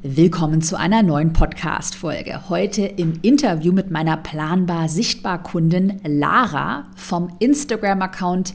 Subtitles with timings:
[0.00, 2.48] Willkommen zu einer neuen Podcast-Folge.
[2.48, 8.54] Heute im Interview mit meiner planbar sichtbar Kundin Lara vom Instagram-Account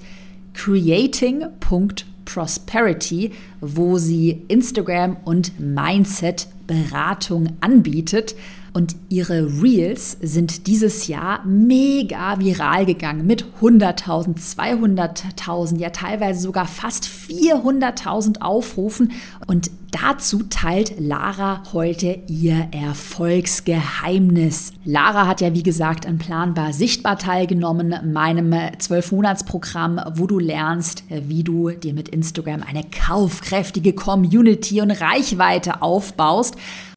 [0.54, 8.36] creating.prosperity, wo sie Instagram und Mindset Beratung anbietet.
[8.74, 16.66] Und ihre Reels sind dieses Jahr mega viral gegangen mit 100.000, 200.000, ja teilweise sogar
[16.66, 19.12] fast 400.000 Aufrufen.
[19.46, 24.74] Und dazu teilt Lara heute ihr Erfolgsgeheimnis.
[24.86, 31.44] Lara hat ja, wie gesagt, an Planbar Sichtbar teilgenommen, meinem 12-Monats-Programm, wo du lernst, wie
[31.44, 36.56] du dir mit Instagram eine kaufkräftige Community und Reichweite aufbaust.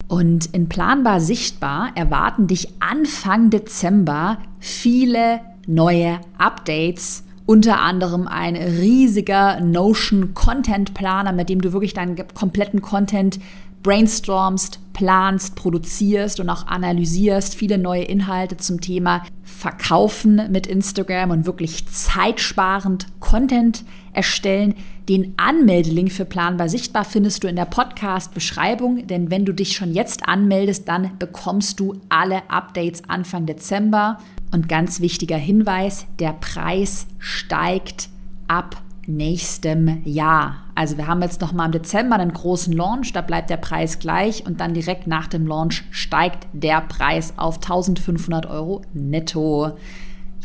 [0.09, 7.25] Und in Planbar Sichtbar erwarten dich Anfang Dezember viele neue Updates.
[7.45, 13.39] Unter anderem ein riesiger Notion Content Planer, mit dem du wirklich deinen kompletten Content
[13.83, 17.55] brainstormst, planst, produzierst und auch analysierst.
[17.55, 23.85] Viele neue Inhalte zum Thema Verkaufen mit Instagram und wirklich zeitsparend Content
[24.17, 24.75] erstellen.
[25.09, 29.93] Den Anmeldelink für Planbar Sichtbar findest du in der Podcast-Beschreibung, denn wenn du dich schon
[29.93, 34.19] jetzt anmeldest, dann bekommst du alle Updates Anfang Dezember.
[34.53, 38.09] Und ganz wichtiger Hinweis, der Preis steigt
[38.49, 40.65] ab nächstem Jahr.
[40.75, 43.99] Also wir haben jetzt noch mal im Dezember einen großen Launch, da bleibt der Preis
[43.99, 49.77] gleich und dann direkt nach dem Launch steigt der Preis auf 1500 Euro netto.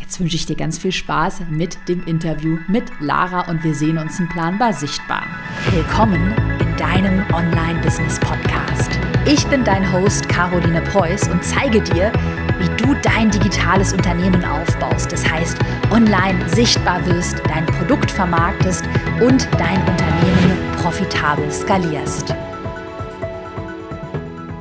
[0.02, 4.00] Jetzt wünsche ich dir ganz viel Spaß mit dem Interview mit Lara und wir sehen
[4.00, 5.24] uns in Planbar Sichtbar.
[5.70, 8.90] Willkommen in deinem Online-Business-Podcast.
[9.26, 12.12] Ich bin dein Host Caroline Preuß und zeige dir,
[12.58, 15.12] wie du dein digitales Unternehmen aufbaust.
[15.12, 15.58] Das heißt,
[15.92, 18.84] online sichtbar wirst, dein Produkt vermarktest
[19.22, 22.34] und dein Unternehmen profitabel skalierst.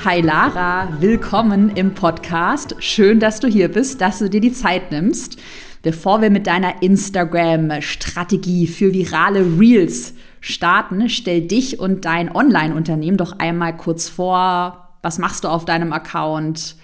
[0.02, 2.74] Hi Lara, willkommen im Podcast.
[2.78, 5.38] Schön, dass du hier bist, dass du dir die Zeit nimmst.
[5.82, 13.38] Bevor wir mit deiner Instagram-Strategie für virale Reels starten, stell dich und dein Online-Unternehmen doch
[13.40, 14.88] einmal kurz vor.
[15.02, 16.76] Was machst du auf deinem Account?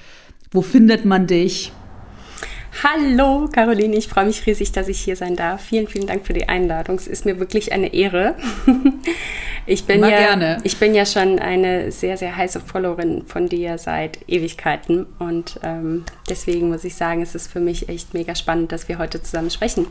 [0.50, 1.72] Wo findet man dich?
[2.82, 5.62] Hallo Caroline, ich freue mich riesig, dass ich hier sein darf.
[5.62, 6.96] Vielen, vielen Dank für die Einladung.
[6.96, 8.34] Es ist mir wirklich eine Ehre.
[9.68, 10.58] Ich bin, ja, gerne.
[10.62, 16.04] ich bin ja schon eine sehr, sehr heiße Followerin von dir seit Ewigkeiten und ähm,
[16.30, 19.50] deswegen muss ich sagen, es ist für mich echt mega spannend, dass wir heute zusammen
[19.50, 19.88] sprechen.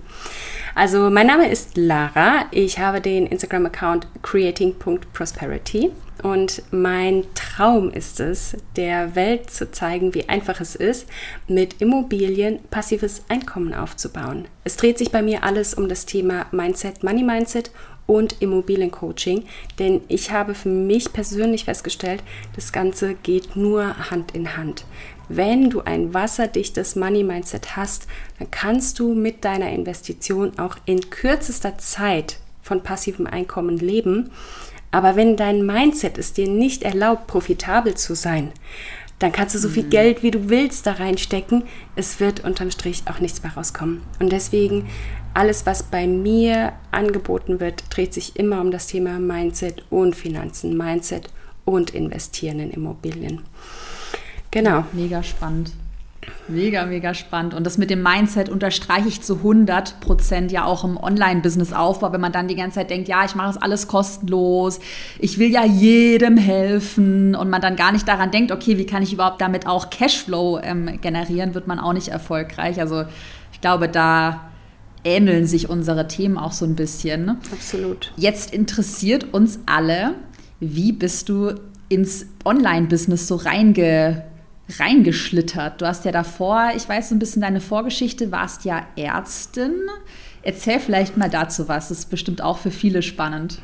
[0.76, 2.46] Also mein Name ist Lara.
[2.52, 5.92] Ich habe den Instagram-Account creating.prosperity
[6.24, 11.08] und mein Traum ist es, der Welt zu zeigen, wie einfach es ist,
[11.48, 14.46] mit Immobilien passives Einkommen aufzubauen.
[14.64, 17.72] Es dreht sich bei mir alles um das Thema Mindset, Money Mindset
[18.08, 19.46] und Immobiliencoaching,
[19.80, 22.22] denn ich habe für mich persönlich festgestellt,
[22.56, 24.86] das Ganze geht nur Hand in Hand.
[25.28, 31.10] Wenn du ein wasserdichtes Money Mindset hast, dann kannst du mit deiner Investition auch in
[31.10, 34.32] kürzester Zeit von passivem Einkommen leben
[34.92, 38.52] aber wenn dein Mindset es dir nicht erlaubt, profitabel zu sein,
[39.20, 39.90] dann kannst du so viel mhm.
[39.90, 41.64] Geld, wie du willst, da reinstecken.
[41.96, 44.02] Es wird unterm Strich auch nichts mehr rauskommen.
[44.20, 44.90] Und deswegen,
[45.34, 50.78] alles, was bei mir angeboten wird, dreht sich immer um das Thema Mindset und Finanzen,
[50.78, 51.30] Mindset
[51.64, 53.42] und Investieren in Immobilien.
[54.52, 54.86] Genau.
[54.94, 55.72] Mega spannend.
[56.48, 57.56] Mega, mega spannend.
[57.56, 62.22] Und das mit dem Mindset unterstreiche ich zu 100 Prozent ja auch im Online-Business-Aufbau, wenn
[62.22, 64.80] man dann die ganze Zeit denkt, ja, ich mache das alles kostenlos,
[65.20, 69.02] ich will ja jedem helfen und man dann gar nicht daran denkt, okay, wie kann
[69.02, 72.80] ich überhaupt damit auch Cashflow ähm, generieren, wird man auch nicht erfolgreich.
[72.80, 73.06] Also
[73.52, 74.52] ich glaube, da
[75.04, 77.38] ähneln sich unsere Themen auch so ein bisschen.
[77.52, 78.12] Absolut.
[78.18, 80.14] Jetzt interessiert uns alle,
[80.60, 81.56] wie bist du
[81.90, 84.35] ins Online-Business so reingekommen?
[84.80, 85.82] Reingeschlittert.
[85.82, 89.74] Du hast ja davor, ich weiß so ein bisschen deine Vorgeschichte, warst ja Ärztin.
[90.42, 91.90] Erzähl vielleicht mal dazu was.
[91.90, 93.60] Das ist bestimmt auch für viele spannend.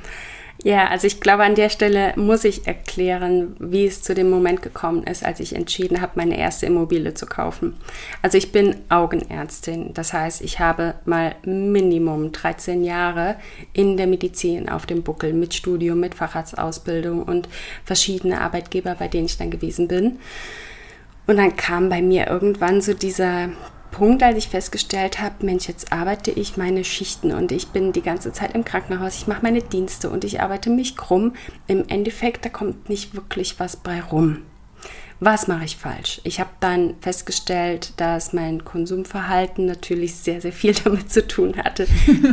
[0.64, 4.62] Ja, also ich glaube, an der Stelle muss ich erklären, wie es zu dem Moment
[4.62, 7.76] gekommen ist, als ich entschieden habe, meine erste Immobilie zu kaufen.
[8.22, 9.94] Also ich bin Augenärztin.
[9.96, 13.38] Das heißt, ich habe mal Minimum 13 Jahre
[13.74, 17.50] in der Medizin auf dem Buckel mit Studium, mit Facharztausbildung und
[17.84, 20.20] verschiedene Arbeitgeber, bei denen ich dann gewesen bin.
[21.28, 23.50] Und dann kam bei mir irgendwann so dieser
[23.92, 28.02] Punkt, als ich festgestellt habe, Mensch, jetzt arbeite ich meine Schichten und ich bin die
[28.02, 31.34] ganze Zeit im Krankenhaus, ich mache meine Dienste und ich arbeite mich krumm.
[31.68, 34.44] Im Endeffekt, da kommt nicht wirklich was bei rum.
[35.24, 36.20] Was mache ich falsch?
[36.24, 41.86] Ich habe dann festgestellt, dass mein Konsumverhalten natürlich sehr, sehr viel damit zu tun hatte.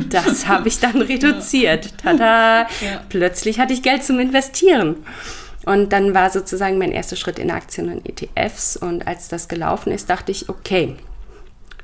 [0.08, 1.98] Das habe ich dann reduziert.
[1.98, 2.62] Tada!
[2.62, 3.02] Ja.
[3.10, 5.04] Plötzlich hatte ich Geld zum Investieren.
[5.68, 8.74] Und dann war sozusagen mein erster Schritt in Aktien und ETFs.
[8.74, 10.96] Und als das gelaufen ist, dachte ich, okay,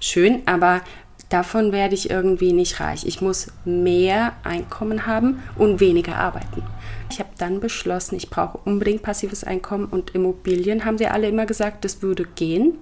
[0.01, 0.81] schön, aber
[1.29, 3.05] davon werde ich irgendwie nicht reich.
[3.05, 6.63] Ich muss mehr Einkommen haben und weniger arbeiten.
[7.11, 11.45] Ich habe dann beschlossen, ich brauche unbedingt passives Einkommen und Immobilien, haben sie alle immer
[11.45, 12.79] gesagt, das würde gehen.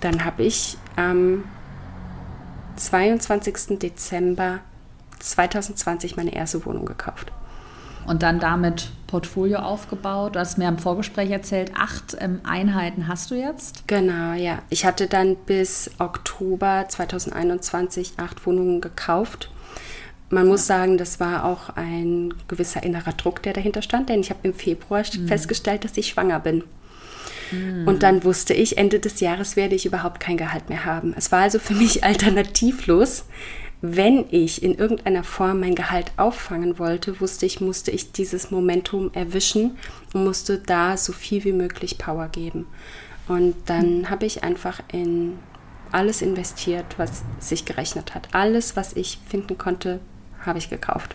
[0.00, 1.44] Dann habe ich am
[2.74, 3.78] 22.
[3.78, 4.58] Dezember
[5.20, 7.30] 2020 meine erste Wohnung gekauft.
[8.06, 10.34] Und dann damit Portfolio aufgebaut.
[10.34, 13.86] Du hast mir im Vorgespräch erzählt, acht ähm, Einheiten hast du jetzt?
[13.86, 14.60] Genau, ja.
[14.70, 19.50] Ich hatte dann bis Oktober 2021 acht Wohnungen gekauft.
[20.30, 20.78] Man muss ja.
[20.78, 24.54] sagen, das war auch ein gewisser innerer Druck, der dahinter stand, denn ich habe im
[24.54, 25.28] Februar mhm.
[25.28, 26.64] festgestellt, dass ich schwanger bin.
[27.50, 27.86] Mhm.
[27.86, 31.14] Und dann wusste ich, Ende des Jahres werde ich überhaupt kein Gehalt mehr haben.
[31.18, 33.26] Es war also für mich alternativlos,
[33.82, 39.10] wenn ich in irgendeiner Form mein Gehalt auffangen wollte, wusste ich, musste ich dieses Momentum
[39.12, 39.76] erwischen
[40.14, 42.66] und musste da so viel wie möglich Power geben.
[43.26, 44.10] Und dann mhm.
[44.10, 45.38] habe ich einfach in
[45.90, 48.28] alles investiert, was sich gerechnet hat.
[48.32, 50.00] Alles, was ich finden konnte,
[50.44, 51.14] habe ich gekauft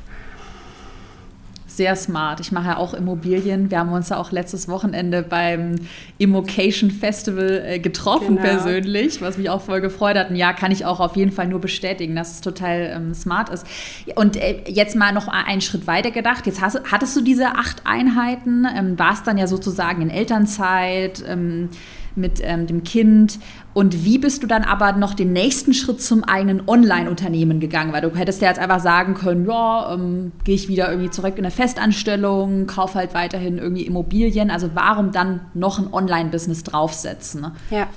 [1.68, 2.40] sehr smart.
[2.40, 3.70] Ich mache ja auch Immobilien.
[3.70, 5.76] Wir haben uns ja auch letztes Wochenende beim
[6.18, 8.42] Immocation Festival äh, getroffen genau.
[8.42, 10.30] persönlich, was mich auch voll gefreut hat.
[10.30, 13.50] Und ja, kann ich auch auf jeden Fall nur bestätigen, dass es total ähm, smart
[13.50, 13.68] ist.
[14.16, 16.48] Und äh, jetzt mal noch einen Schritt weiter gedacht.
[16.48, 21.24] Jetzt hast, hattest du diese acht Einheiten, ähm, warst dann ja sozusagen in Elternzeit.
[21.28, 21.70] Ähm,
[22.18, 23.40] mit ähm, dem Kind.
[23.74, 27.94] Und wie bist du dann aber noch den nächsten Schritt zum eigenen Online-Unternehmen gegangen?
[27.94, 31.34] Weil du hättest ja jetzt einfach sagen können, ja, ähm, gehe ich wieder irgendwie zurück
[31.38, 34.50] in eine Festanstellung, kaufe halt weiterhin irgendwie Immobilien.
[34.50, 37.42] Also warum dann noch ein Online-Business draufsetzen?
[37.42, 37.52] Ne?
[37.70, 37.88] Ja.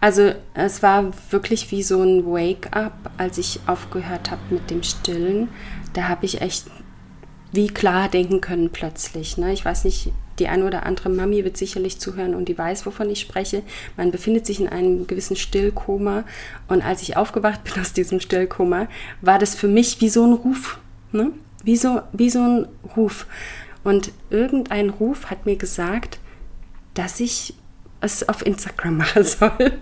[0.00, 5.48] Also es war wirklich wie so ein Wake-up, als ich aufgehört habe mit dem Stillen.
[5.94, 6.66] Da habe ich echt
[7.52, 9.36] wie klar denken können plötzlich.
[9.36, 9.52] Ne?
[9.52, 13.10] Ich weiß nicht, die eine oder andere Mami wird sicherlich zuhören und die weiß, wovon
[13.10, 13.62] ich spreche.
[13.96, 16.24] Man befindet sich in einem gewissen Stillkoma
[16.68, 18.88] und als ich aufgewacht bin aus diesem Stillkoma,
[19.20, 20.78] war das für mich wie so ein Ruf.
[21.12, 21.32] Ne?
[21.64, 23.26] Wie, so, wie so ein Ruf.
[23.84, 26.18] Und irgendein Ruf hat mir gesagt,
[26.94, 27.54] dass ich
[28.00, 29.50] es auf Instagram machen soll.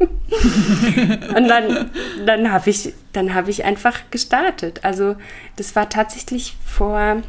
[1.37, 1.91] und dann,
[2.25, 4.85] dann habe ich, hab ich einfach gestartet.
[4.85, 5.17] Also
[5.57, 7.23] das war tatsächlich vor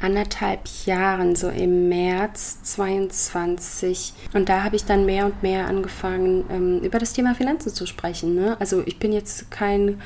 [0.00, 4.14] anderthalb Jahren, so im März 22.
[4.32, 7.86] Und da habe ich dann mehr und mehr angefangen, ähm, über das Thema Finanzen zu
[7.86, 8.34] sprechen.
[8.34, 8.56] Ne?
[8.60, 10.00] Also ich bin jetzt kein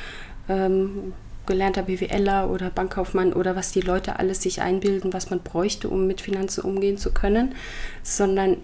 [0.48, 1.12] ähm,
[1.46, 6.06] gelernter BWLer oder Bankkaufmann oder was die Leute alles sich einbilden, was man bräuchte, um
[6.06, 7.54] mit Finanzen umgehen zu können,
[8.02, 8.56] sondern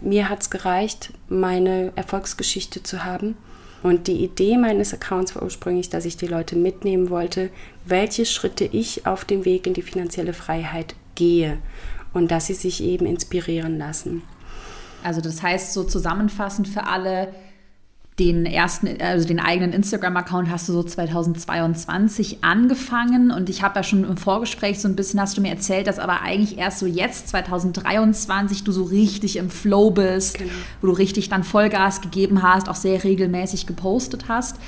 [0.00, 3.36] mir hat es gereicht, meine Erfolgsgeschichte zu haben
[3.84, 7.50] und die Idee meines Accounts war ursprünglich, dass ich die Leute mitnehmen wollte,
[7.84, 11.58] welche Schritte ich auf dem Weg in die finanzielle Freiheit gehe
[12.14, 14.22] und dass sie sich eben inspirieren lassen.
[15.02, 17.28] Also das heißt so zusammenfassend für alle,
[18.18, 23.82] den ersten, also den eigenen Instagram-Account hast du so 2022 angefangen und ich habe ja
[23.82, 26.86] schon im Vorgespräch so ein bisschen hast du mir erzählt, dass aber eigentlich erst so
[26.86, 30.52] jetzt 2023 du so richtig im Flow bist, genau.
[30.80, 34.58] wo du richtig dann Vollgas gegeben hast, auch sehr regelmäßig gepostet hast.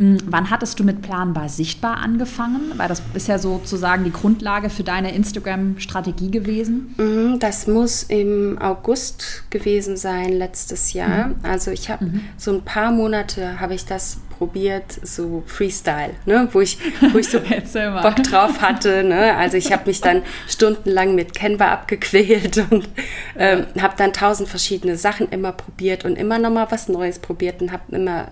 [0.00, 2.72] Hm, wann hattest du mit Planbar Sichtbar angefangen?
[2.78, 6.94] Weil das ist ja sozusagen die Grundlage für deine Instagram-Strategie gewesen.
[6.96, 11.28] Mhm, das muss im August gewesen sein letztes Jahr.
[11.28, 11.34] Mhm.
[11.42, 12.20] Also ich habe mhm.
[12.38, 16.48] so ein paar Monate habe ich das probiert, so Freestyle, ne?
[16.52, 16.78] wo ich,
[17.12, 17.40] wo ich so
[18.02, 19.04] Bock drauf hatte.
[19.04, 19.36] Ne?
[19.36, 22.88] Also ich habe mich dann stundenlang mit Canva abgequält und
[23.36, 27.60] ähm, habe dann tausend verschiedene Sachen immer probiert und immer noch mal was Neues probiert
[27.60, 28.28] und habe immer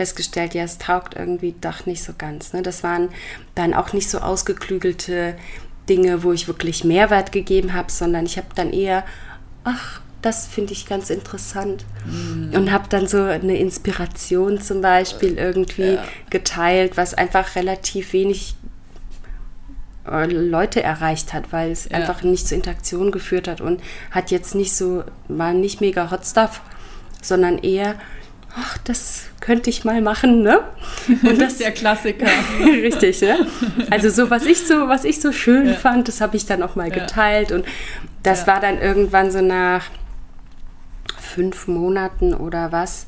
[0.00, 2.54] festgestellt, ja, es taugt irgendwie doch nicht so ganz.
[2.54, 2.62] Ne?
[2.62, 3.10] Das waren
[3.54, 5.36] dann auch nicht so ausgeklügelte
[5.90, 9.04] Dinge, wo ich wirklich Mehrwert gegeben habe, sondern ich habe dann eher,
[9.62, 11.84] ach, das finde ich ganz interessant.
[12.06, 12.54] Mhm.
[12.54, 16.04] Und habe dann so eine Inspiration zum Beispiel irgendwie ja.
[16.30, 18.54] geteilt, was einfach relativ wenig
[20.10, 21.98] äh, Leute erreicht hat, weil es ja.
[21.98, 26.24] einfach nicht zur Interaktion geführt hat und hat jetzt nicht so, war nicht mega Hot
[26.24, 26.62] Stuff,
[27.20, 27.96] sondern eher,
[28.56, 30.60] ach, das könnte ich mal machen, ne?
[31.08, 32.26] Und das ist der Klassiker.
[32.60, 33.46] Richtig, ne?
[33.90, 35.74] Also so, was ich so, was ich so schön ja.
[35.74, 37.64] fand, das habe ich dann auch mal geteilt und
[38.22, 38.46] das ja.
[38.48, 39.86] war dann irgendwann so nach
[41.18, 43.06] fünf Monaten oder was,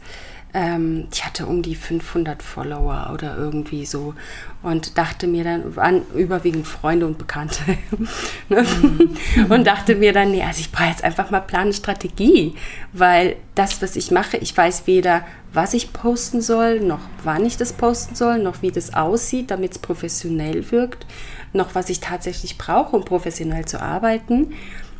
[0.55, 4.15] ähm, ich hatte um die 500 Follower oder irgendwie so
[4.63, 7.63] und dachte mir dann, waren überwiegend Freunde und Bekannte
[8.49, 8.63] ne?
[8.63, 9.51] mhm.
[9.51, 12.55] und dachte mir dann, nee, also ich brauche jetzt einfach mal Plan Strategie,
[12.93, 17.57] weil das, was ich mache, ich weiß weder, was ich posten soll, noch wann ich
[17.57, 21.07] das posten soll, noch wie das aussieht, damit es professionell wirkt,
[21.53, 24.53] noch was ich tatsächlich brauche, um professionell zu arbeiten.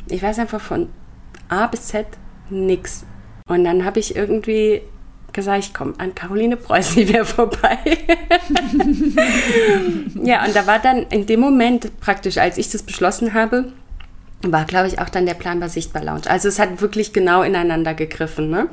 [0.07, 0.89] Ich weiß einfach von
[1.47, 2.05] A bis Z
[2.49, 3.05] nichts.
[3.47, 4.81] Und dann habe ich irgendwie
[5.33, 7.77] gesagt, ich komme an Caroline Preuß nicht mehr vorbei.
[10.23, 13.73] ja, und da war dann in dem Moment praktisch, als ich das beschlossen habe,
[14.43, 16.29] war, glaube ich, auch dann der Planbar Sichtbar Lounge.
[16.29, 18.49] Also es hat wirklich genau ineinander gegriffen.
[18.49, 18.67] Ne?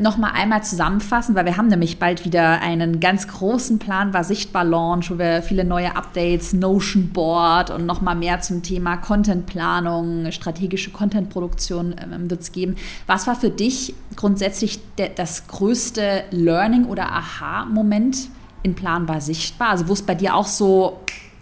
[0.00, 5.10] Nochmal einmal zusammenfassen, weil wir haben nämlich bald wieder einen ganz großen Planbar Sichtbar Launch,
[5.10, 11.96] wo wir viele neue Updates, Notion Board und nochmal mehr zum Thema Contentplanung, strategische Contentproduktion
[12.02, 12.76] ähm, wird es geben.
[13.06, 14.80] Was war für dich grundsätzlich
[15.16, 18.28] das größte Learning oder Aha-Moment
[18.62, 19.70] in Planbar Sichtbar?
[19.70, 21.00] Also wo es bei dir auch so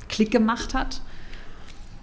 [0.09, 1.01] Klick gemacht hat?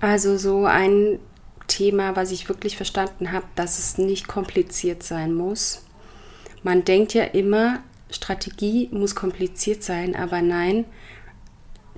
[0.01, 1.19] Also so ein
[1.67, 5.83] Thema, was ich wirklich verstanden habe, dass es nicht kompliziert sein muss.
[6.63, 7.79] Man denkt ja immer,
[8.10, 10.86] Strategie muss kompliziert sein, aber nein,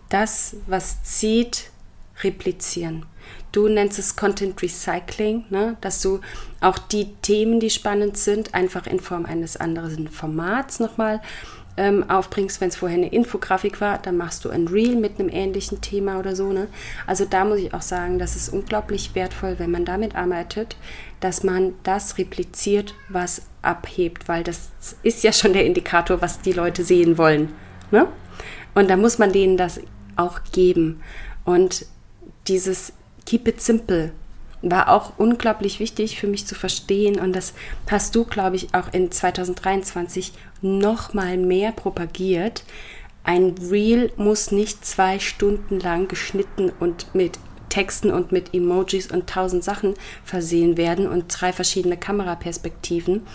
[0.10, 1.72] das, was zieht,
[2.24, 3.06] replizieren.
[3.52, 5.78] Du nennst es Content Recycling, ne?
[5.82, 6.20] dass du
[6.62, 11.22] auch die Themen, die spannend sind, einfach in Form eines anderen Formats nochmal
[11.78, 12.62] ähm, aufbringst.
[12.62, 16.20] Wenn es vorher eine Infografik war, dann machst du ein Reel mit einem ähnlichen Thema
[16.20, 16.52] oder so.
[16.52, 16.68] Ne?
[17.08, 20.76] Also da muss ich auch sagen, das ist unglaublich wertvoll, wenn man damit arbeitet,
[21.20, 24.70] dass man das repliziert, was abhebt, weil das
[25.04, 27.54] ist ja schon der Indikator, was die Leute sehen wollen.
[27.92, 28.08] Ne?
[28.74, 29.80] Und da muss man denen das
[30.16, 31.02] auch geben.
[31.44, 31.86] Und
[32.48, 32.94] dieses
[33.26, 34.12] Keep it simple
[34.62, 37.54] war auch unglaublich wichtig für mich zu verstehen und das
[37.90, 42.64] hast du, glaube ich, auch in 2023 noch mal mehr propagiert.
[43.24, 49.30] Ein Reel muss nicht zwei Stunden lang geschnitten und mit Texten und mit Emojis und
[49.30, 53.26] tausend Sachen versehen werden und drei verschiedene Kameraperspektiven.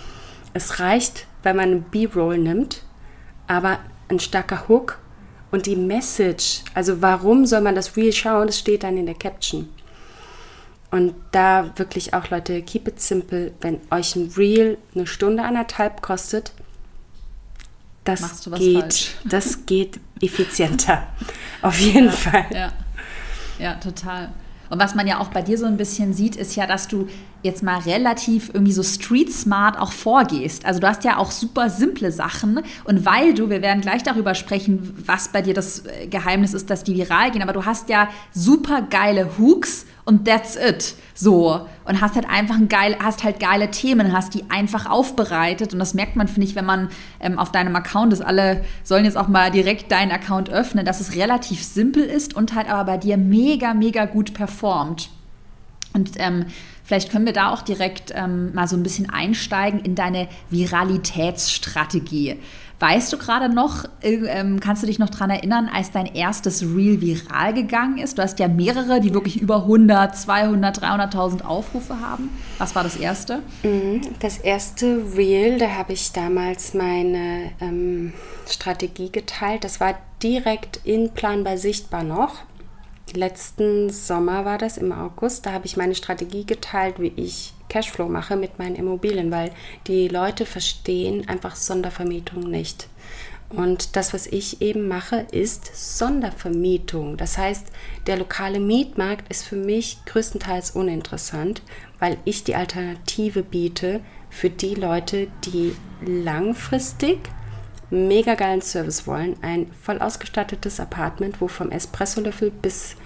[0.52, 2.82] Es reicht, wenn man einen B-Roll nimmt,
[3.46, 3.78] aber
[4.08, 4.98] ein starker Hook
[5.50, 9.14] und die Message, also warum soll man das Reel schauen, das steht dann in der
[9.14, 9.68] Caption.
[10.90, 13.52] Und da wirklich auch Leute, keep it simple.
[13.60, 16.52] Wenn euch ein Reel eine Stunde, anderthalb kostet,
[18.02, 19.14] das geht, falsch.
[19.24, 21.06] das geht effizienter.
[21.62, 22.46] Auf jeden ja, Fall.
[22.52, 22.72] Ja.
[23.58, 24.32] ja, total.
[24.68, 27.08] Und was man ja auch bei dir so ein bisschen sieht, ist ja, dass du
[27.42, 30.64] jetzt mal relativ irgendwie so street smart auch vorgehst.
[30.64, 34.34] Also du hast ja auch super simple Sachen und weil du, wir werden gleich darüber
[34.34, 37.88] sprechen, was bei dir das äh, Geheimnis ist, dass die viral gehen, aber du hast
[37.88, 40.94] ja super geile Hooks und that's it.
[41.14, 41.66] So.
[41.84, 45.72] Und hast halt einfach ein geil, hast halt geile Themen, hast die einfach aufbereitet.
[45.72, 46.88] Und das merkt man, finde ich, wenn man
[47.20, 48.20] ähm, auf deinem Account ist.
[48.20, 52.54] Alle sollen jetzt auch mal direkt deinen Account öffnen, dass es relativ simpel ist und
[52.54, 55.10] halt aber bei dir mega, mega gut performt.
[55.92, 56.46] Und ähm,
[56.90, 62.40] vielleicht können wir da auch direkt ähm, mal so ein bisschen einsteigen in deine Viralitätsstrategie.
[62.80, 66.62] Weißt du gerade noch, äh, ähm, kannst du dich noch daran erinnern, als dein erstes
[66.62, 68.18] Reel viral gegangen ist?
[68.18, 72.28] Du hast ja mehrere, die wirklich über 100, 200, 300.000 Aufrufe haben.
[72.58, 73.38] Was war das erste?
[73.62, 74.00] Mhm.
[74.18, 78.14] Das erste Reel, da habe ich damals meine ähm,
[78.48, 79.62] Strategie geteilt.
[79.62, 79.94] Das war
[80.24, 82.49] direkt in Planbar Sichtbar noch.
[83.12, 85.46] Letzten Sommer war das im August.
[85.46, 89.52] Da habe ich meine Strategie geteilt, wie ich Cashflow mache mit meinen Immobilien, weil
[89.86, 92.88] die Leute verstehen einfach Sondervermietung nicht.
[93.50, 97.16] Und das, was ich eben mache, ist Sondervermietung.
[97.16, 97.66] Das heißt,
[98.06, 101.62] der lokale Mietmarkt ist für mich größtenteils uninteressant,
[101.98, 104.00] weil ich die Alternative biete
[104.30, 107.18] für die Leute, die langfristig
[107.90, 109.36] mega geilen Service wollen.
[109.42, 112.96] Ein voll ausgestattetes Apartment, wo vom Espressolöffel bis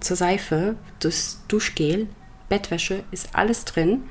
[0.00, 2.08] zur Seife, das Duschgel,
[2.48, 4.04] Bettwäsche, ist alles drin.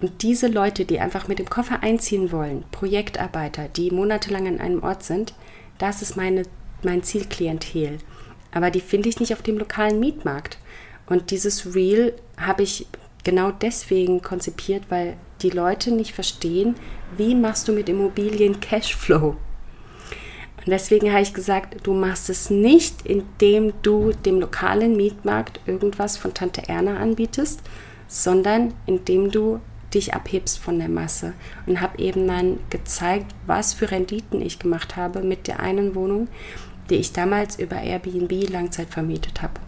[0.00, 4.82] Und diese Leute, die einfach mit dem Koffer einziehen wollen, Projektarbeiter, die monatelang an einem
[4.82, 5.34] Ort sind,
[5.78, 6.42] das ist meine,
[6.82, 7.98] mein Zielklientel.
[8.52, 10.58] Aber die finde ich nicht auf dem lokalen Mietmarkt.
[11.06, 12.86] Und dieses Reel habe ich
[13.24, 16.74] genau deswegen konzipiert, weil die Leute nicht verstehen,
[17.16, 19.36] wie machst du mit Immobilien Cashflow.
[20.56, 26.16] Und deswegen habe ich gesagt, du machst es nicht, indem du dem lokalen Mietmarkt irgendwas
[26.16, 27.60] von Tante Erna anbietest,
[28.08, 29.60] sondern indem du
[29.92, 31.34] dich abhebst von der Masse.
[31.66, 36.28] Und habe eben dann gezeigt, was für Renditen ich gemacht habe mit der einen Wohnung,
[36.88, 39.60] die ich damals über Airbnb Langzeit vermietet habe.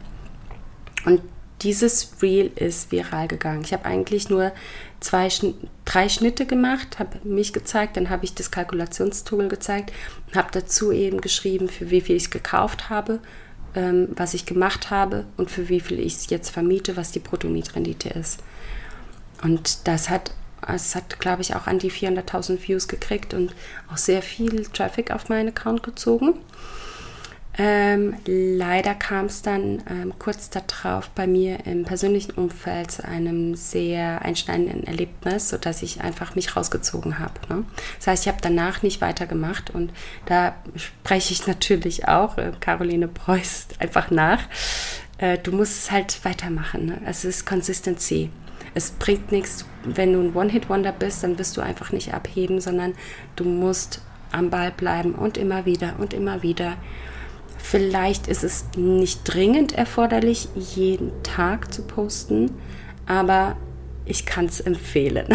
[1.04, 1.20] Und
[1.66, 3.62] dieses Reel ist viral gegangen.
[3.64, 4.52] Ich habe eigentlich nur
[5.00, 5.28] zwei,
[5.84, 9.92] drei Schnitte gemacht, habe mich gezeigt, dann habe ich das Kalkulationstool gezeigt,
[10.32, 13.18] habe dazu eben geschrieben, für wie viel ich es gekauft habe,
[13.74, 17.18] ähm, was ich gemacht habe und für wie viel ich es jetzt vermiete, was die
[17.18, 18.38] Bruttomietrendite ist.
[19.42, 20.30] Und das hat,
[20.68, 23.52] es hat, glaube ich, auch an die 400.000 Views gekriegt und
[23.92, 26.34] auch sehr viel Traffic auf meinen Account gezogen.
[27.58, 33.54] Ähm, leider kam es dann ähm, kurz darauf bei mir im persönlichen Umfeld zu einem
[33.54, 37.34] sehr einschneidenden Erlebnis, sodass ich einfach mich rausgezogen habe.
[37.48, 37.64] Ne?
[37.96, 39.90] Das heißt, ich habe danach nicht weitergemacht und
[40.26, 44.40] da spreche ich natürlich auch äh, Caroline Preuß einfach nach.
[45.16, 46.86] Äh, du musst es halt weitermachen.
[46.86, 47.00] Ne?
[47.06, 48.30] Es ist Consistency.
[48.74, 52.92] Es bringt nichts, wenn du ein One-Hit-Wonder bist, dann wirst du einfach nicht abheben, sondern
[53.34, 56.76] du musst am Ball bleiben und immer wieder und immer wieder.
[57.68, 62.52] Vielleicht ist es nicht dringend erforderlich, jeden Tag zu posten,
[63.06, 63.56] aber
[64.04, 65.26] ich kann es empfehlen.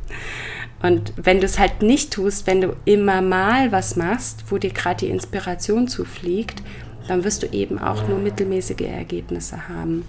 [0.80, 4.70] Und wenn du es halt nicht tust, wenn du immer mal was machst, wo dir
[4.70, 6.62] gerade die Inspiration zufliegt,
[7.08, 10.04] dann wirst du eben auch nur mittelmäßige Ergebnisse haben.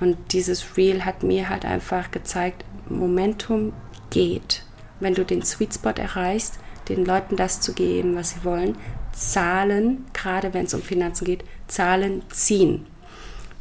[0.00, 3.74] Und dieses Reel hat mir halt einfach gezeigt, Momentum
[4.08, 4.64] geht.
[4.98, 8.76] Wenn du den Sweet Spot erreichst, den Leuten das zu geben, was sie wollen,
[9.14, 12.86] Zahlen, gerade wenn es um Finanzen geht, Zahlen ziehen.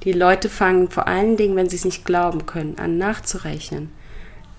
[0.03, 3.89] Die Leute fangen vor allen Dingen, wenn sie es nicht glauben können, an nachzurechnen.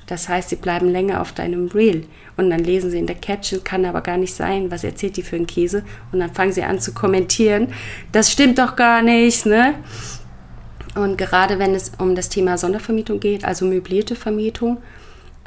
[0.06, 3.64] Das heißt, sie bleiben länger auf deinem Reel und dann lesen sie in der Caption,
[3.64, 5.82] kann aber gar nicht sein, was erzählt die für einen Käse
[6.12, 7.68] und dann fangen sie an zu kommentieren,
[8.12, 9.74] das stimmt doch gar nicht, ne?
[10.94, 14.78] Und gerade wenn es um das Thema Sondervermietung geht, also möblierte Vermietung,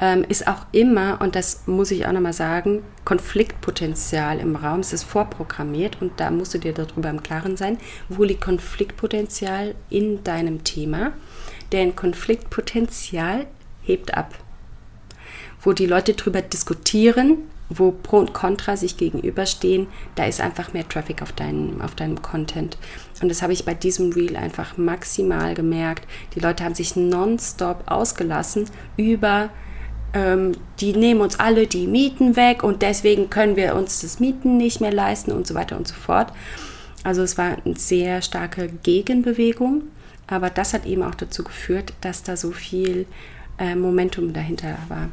[0.00, 4.80] ähm, ist auch immer, und das muss ich auch nochmal sagen, Konfliktpotenzial im Raum.
[4.80, 7.78] Es ist vorprogrammiert und da musst du dir darüber im Klaren sein,
[8.08, 11.12] wo liegt Konfliktpotenzial in deinem Thema.
[11.72, 13.46] Denn Konfliktpotenzial
[13.82, 14.34] hebt ab.
[15.60, 17.38] Wo die Leute darüber diskutieren,
[17.68, 22.22] wo Pro und Contra sich gegenüberstehen, da ist einfach mehr Traffic auf deinem, auf deinem
[22.22, 22.78] Content.
[23.20, 26.06] Und das habe ich bei diesem Reel einfach maximal gemerkt.
[26.34, 29.50] Die Leute haben sich nonstop ausgelassen über
[30.14, 34.56] ähm, die nehmen uns alle die Mieten weg und deswegen können wir uns das Mieten
[34.56, 36.32] nicht mehr leisten und so weiter und so fort.
[37.04, 39.82] Also es war eine sehr starke Gegenbewegung,
[40.26, 43.06] aber das hat eben auch dazu geführt, dass da so viel
[43.58, 45.08] äh, Momentum dahinter war.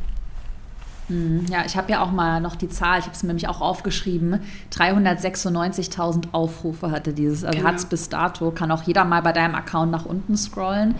[1.08, 3.62] Hm, ja, ich habe ja auch mal noch die Zahl, ich habe es nämlich auch
[3.62, 4.40] aufgeschrieben,
[4.74, 7.70] 396.000 Aufrufe hatte dieses, also genau.
[7.70, 10.96] hat es bis dato, kann auch jeder mal bei deinem Account nach unten scrollen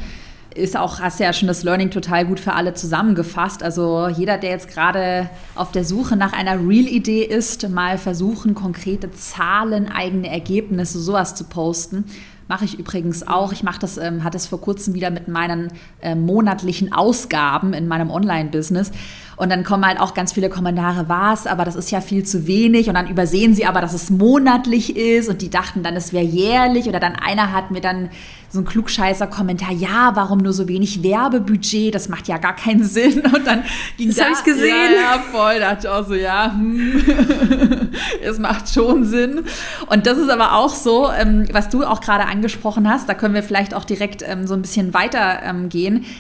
[0.56, 3.62] ist auch, hast ja schon das Learning total gut für alle zusammengefasst.
[3.62, 9.12] Also jeder, der jetzt gerade auf der Suche nach einer Real-Idee ist, mal versuchen, konkrete
[9.12, 12.06] Zahlen, eigene Ergebnisse, sowas zu posten.
[12.48, 13.52] Mache ich übrigens auch.
[13.52, 17.88] Ich mache das, ähm, hatte es vor kurzem wieder mit meinen äh, monatlichen Ausgaben in
[17.88, 18.92] meinem Online-Business.
[19.38, 22.48] Und dann kommen halt auch ganz viele Kommentare, was, aber das ist ja viel zu
[22.48, 22.88] wenig.
[22.88, 25.30] Und dann übersehen sie aber, dass es monatlich ist.
[25.30, 26.88] Und die dachten dann, es wäre jährlich.
[26.88, 28.10] Oder dann einer hat mir dann
[28.56, 31.94] so ein klugscheißer Kommentar, ja, warum nur so wenig Werbebudget?
[31.94, 33.22] Das macht ja gar keinen Sinn.
[33.22, 33.64] Und dann
[33.98, 34.18] ging das.
[34.18, 34.92] Das habe ich gesehen.
[34.96, 35.60] Ja, ja, voll.
[35.60, 37.90] Da dachte ich auch so, ja, hm,
[38.24, 39.44] es macht schon Sinn.
[39.88, 43.34] Und das ist aber auch so, ähm, was du auch gerade angesprochen hast, da können
[43.34, 45.70] wir vielleicht auch direkt ähm, so ein bisschen weiter ähm,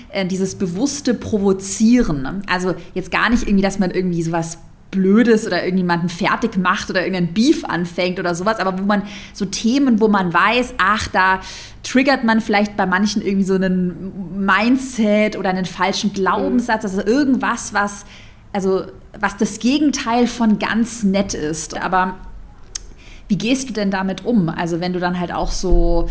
[0.10, 2.44] äh, dieses bewusste Provozieren.
[2.48, 4.60] Also jetzt gar nicht irgendwie, dass man irgendwie sowas
[4.92, 9.46] Blödes oder irgendjemanden fertig macht oder irgendein Beef anfängt oder sowas, aber wo man so
[9.46, 11.42] Themen, wo man weiß, ach, da
[11.84, 17.74] triggert man vielleicht bei manchen irgendwie so einen Mindset oder einen falschen Glaubenssatz, also irgendwas,
[17.74, 18.06] was,
[18.54, 18.86] also
[19.20, 21.78] was das Gegenteil von ganz nett ist.
[21.82, 22.16] Aber
[23.28, 24.50] wie gehst du denn damit um?
[24.50, 26.10] Also wenn du dann halt auch so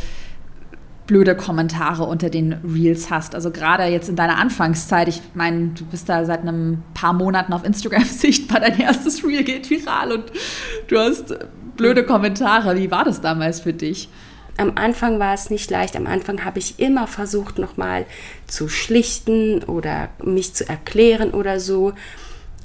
[1.06, 3.34] blöde Kommentare unter den Reels hast.
[3.34, 7.52] Also gerade jetzt in deiner Anfangszeit, ich meine, du bist da seit einem paar Monaten
[7.52, 10.24] auf Instagram sichtbar, dein erstes Reel geht viral und
[10.88, 11.34] du hast
[11.76, 12.76] blöde Kommentare.
[12.76, 14.08] Wie war das damals für dich?
[14.56, 15.96] Am Anfang war es nicht leicht.
[15.96, 18.06] Am Anfang habe ich immer versucht, nochmal
[18.46, 21.92] zu schlichten oder mich zu erklären oder so.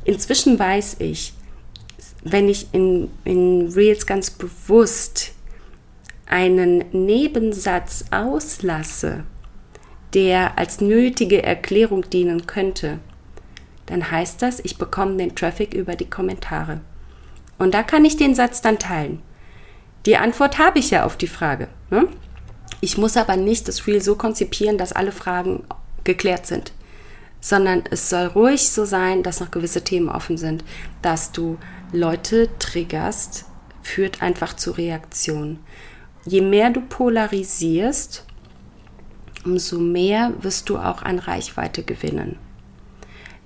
[0.06, 1.34] Inzwischen weiß ich,
[2.24, 5.34] wenn ich in, in Reels ganz bewusst
[6.30, 9.24] einen Nebensatz auslasse,
[10.14, 13.00] der als nötige Erklärung dienen könnte,
[13.88, 16.82] dann heißt das, ich bekomme den Traffic über die Kommentare.
[17.58, 19.22] Und da kann ich den Satz dann teilen.
[20.06, 21.68] Die Antwort habe ich ja auf die Frage.
[21.90, 22.08] Ne?
[22.80, 25.64] Ich muss aber nicht das Reel so konzipieren, dass alle Fragen
[26.04, 26.72] geklärt sind,
[27.42, 30.64] sondern es soll ruhig so sein, dass noch gewisse Themen offen sind,
[31.02, 31.58] dass du
[31.92, 33.46] Leute triggerst,
[33.82, 35.60] führt einfach zu Reaktionen
[36.26, 38.26] je mehr du polarisierst,
[39.46, 42.38] umso mehr wirst du auch an Reichweite gewinnen.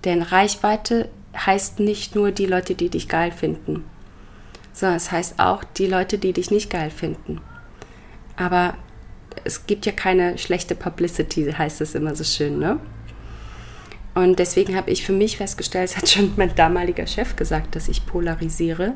[0.05, 3.83] Denn Reichweite heißt nicht nur die Leute, die dich geil finden,
[4.73, 7.41] sondern es heißt auch die Leute, die dich nicht geil finden.
[8.35, 8.75] Aber
[9.43, 12.79] es gibt ja keine schlechte Publicity, heißt es immer so schön, ne?
[14.15, 17.87] Und deswegen habe ich für mich festgestellt, es hat schon mein damaliger Chef gesagt, dass
[17.87, 18.93] ich polarisiere,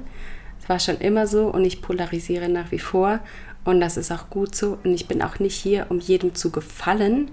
[0.61, 3.19] Es war schon immer so und ich polarisiere nach wie vor
[3.67, 6.51] und das ist auch gut so und ich bin auch nicht hier, um jedem zu
[6.51, 7.31] gefallen,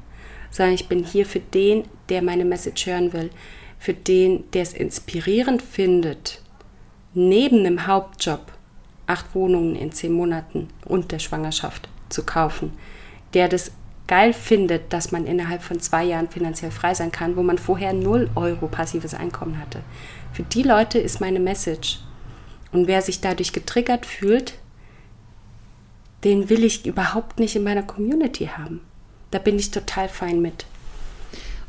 [0.51, 3.31] sondern ich bin hier für den, der meine Message hören will,
[3.79, 6.43] für den, der es inspirierend findet,
[7.15, 8.41] neben einem Hauptjob
[9.07, 12.73] acht Wohnungen in zehn Monaten und der Schwangerschaft zu kaufen,
[13.33, 13.71] der das
[14.09, 17.93] geil findet, dass man innerhalb von zwei Jahren finanziell frei sein kann, wo man vorher
[17.93, 19.83] null Euro passives Einkommen hatte.
[20.33, 22.01] Für die Leute ist meine Message.
[22.73, 24.55] Und wer sich dadurch getriggert fühlt,
[26.25, 28.81] den will ich überhaupt nicht in meiner Community haben.
[29.31, 30.67] Da bin ich total fein mit.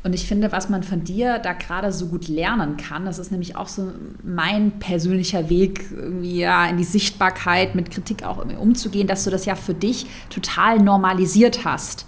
[0.06, 3.32] Und ich finde, was man von dir da gerade so gut lernen kann, das ist
[3.32, 3.92] nämlich auch so
[4.24, 9.46] mein persönlicher Weg, irgendwie ja, in die Sichtbarkeit mit Kritik auch umzugehen, dass du das
[9.46, 12.06] ja für dich total normalisiert hast.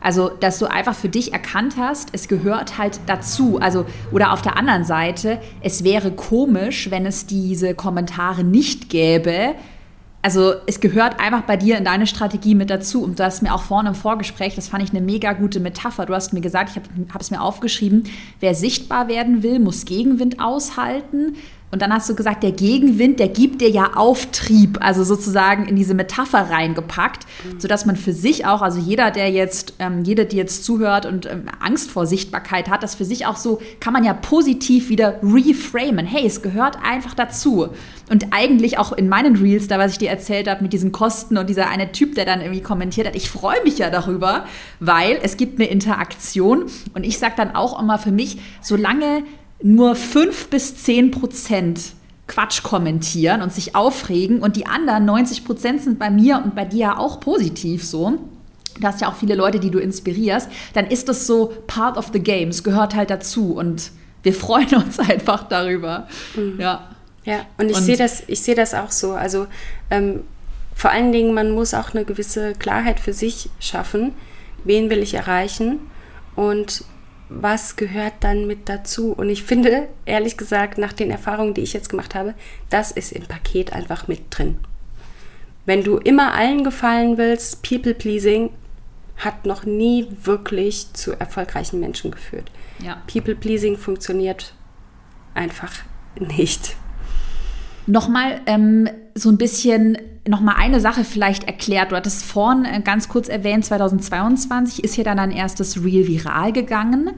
[0.00, 3.58] Also, dass du einfach für dich erkannt hast, es gehört halt dazu.
[3.60, 9.56] Also, oder auf der anderen Seite, es wäre komisch, wenn es diese Kommentare nicht gäbe,
[10.22, 13.02] also es gehört einfach bei dir in deine Strategie mit dazu.
[13.02, 16.06] Und du hast mir auch vorne im Vorgespräch, das fand ich eine mega gute Metapher.
[16.06, 18.04] Du hast mir gesagt, ich habe hab es mir aufgeschrieben,
[18.40, 21.36] wer sichtbar werden will, muss Gegenwind aushalten.
[21.72, 25.76] Und dann hast du gesagt, der Gegenwind, der gibt dir ja Auftrieb, also sozusagen in
[25.76, 27.60] diese Metapher reingepackt, mhm.
[27.60, 31.26] sodass man für sich auch, also jeder, der jetzt, ähm, jeder, die jetzt zuhört und
[31.26, 35.20] ähm, Angst vor Sichtbarkeit hat, das für sich auch so, kann man ja positiv wieder
[35.22, 36.06] reframen.
[36.06, 37.68] Hey, es gehört einfach dazu.
[38.10, 41.38] Und eigentlich auch in meinen Reels, da was ich dir erzählt habe mit diesen Kosten
[41.38, 44.46] und dieser eine Typ, der dann irgendwie kommentiert hat, ich freue mich ja darüber,
[44.80, 46.64] weil es gibt eine Interaktion.
[46.92, 49.22] Und ich sage dann auch immer für mich, solange
[49.62, 51.80] nur 5 bis 10 Prozent
[52.26, 56.64] Quatsch kommentieren und sich aufregen und die anderen 90 Prozent sind bei mir und bei
[56.64, 58.18] dir auch positiv so.
[58.78, 62.10] Du hast ja auch viele Leute, die du inspirierst, dann ist das so part of
[62.12, 63.90] the games, gehört halt dazu und
[64.22, 66.08] wir freuen uns einfach darüber.
[66.36, 66.60] Mhm.
[66.60, 66.88] Ja.
[67.24, 69.12] Ja, und ich sehe das, ich sehe das auch so.
[69.12, 69.46] Also
[69.90, 70.24] ähm,
[70.74, 74.12] vor allen Dingen, man muss auch eine gewisse Klarheit für sich schaffen.
[74.64, 75.80] Wen will ich erreichen?
[76.36, 76.84] Und
[77.28, 79.12] was gehört dann mit dazu?
[79.12, 82.34] Und ich finde, ehrlich gesagt, nach den Erfahrungen, die ich jetzt gemacht habe,
[82.70, 84.58] das ist im Paket einfach mit drin.
[85.66, 88.50] Wenn du immer allen gefallen willst, People Pleasing
[89.16, 92.50] hat noch nie wirklich zu erfolgreichen Menschen geführt.
[92.82, 93.02] Ja.
[93.06, 94.54] People Pleasing funktioniert
[95.34, 95.72] einfach
[96.18, 96.74] nicht.
[97.86, 101.92] Nochmal ähm, so ein bisschen, nochmal eine Sache vielleicht erklärt.
[101.92, 106.52] Du hattest vorhin äh, ganz kurz erwähnt, 2022 ist hier dann dein erstes Real viral
[106.52, 107.10] gegangen.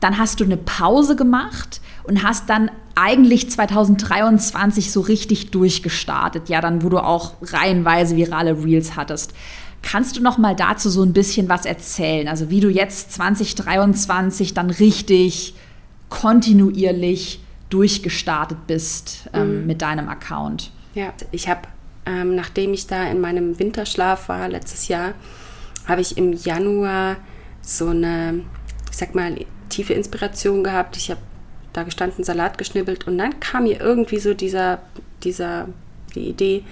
[0.00, 6.48] Dann hast du eine Pause gemacht und hast dann eigentlich 2023 so richtig durchgestartet.
[6.48, 9.34] Ja, dann, wo du auch reihenweise virale Reels hattest.
[9.82, 12.26] Kannst du noch mal dazu so ein bisschen was erzählen?
[12.28, 15.54] Also wie du jetzt 2023 dann richtig
[16.08, 19.66] kontinuierlich durchgestartet bist ähm, mhm.
[19.66, 20.70] mit deinem Account.
[20.94, 21.62] Ja, ich habe,
[22.06, 25.14] ähm, nachdem ich da in meinem Winterschlaf war letztes Jahr,
[25.86, 27.16] habe ich im Januar
[27.60, 28.40] so eine,
[28.90, 29.36] ich sag mal,
[29.68, 30.96] tiefe Inspiration gehabt.
[30.96, 31.20] Ich habe
[31.72, 34.80] da gestanden, Salat geschnibbelt und dann kam mir irgendwie so dieser,
[35.22, 35.68] dieser,
[36.14, 36.64] die Idee,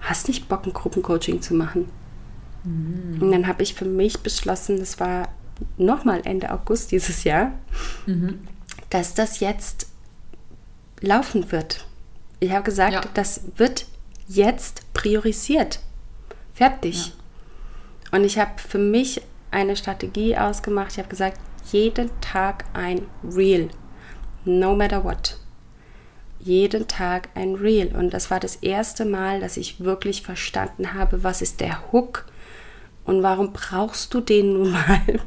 [0.00, 1.88] hast nicht Bock, ein Gruppencoaching zu machen?
[2.64, 3.22] Mhm.
[3.22, 5.28] Und dann habe ich für mich beschlossen, das war
[5.78, 7.52] nochmal Ende August dieses Jahr,
[8.06, 8.40] mhm.
[8.90, 9.88] dass das jetzt
[11.06, 11.86] laufen wird.
[12.40, 13.00] Ich habe gesagt, ja.
[13.14, 13.86] das wird
[14.28, 15.80] jetzt priorisiert.
[16.54, 17.06] Fertig.
[17.08, 17.12] Ja.
[18.18, 20.92] Und ich habe für mich eine Strategie ausgemacht.
[20.92, 21.38] Ich habe gesagt,
[21.72, 23.70] jeden Tag ein Reel.
[24.44, 25.38] No matter what.
[26.38, 27.94] Jeden Tag ein Reel.
[27.96, 32.26] Und das war das erste Mal, dass ich wirklich verstanden habe, was ist der Hook
[33.04, 35.20] und warum brauchst du den nun mal?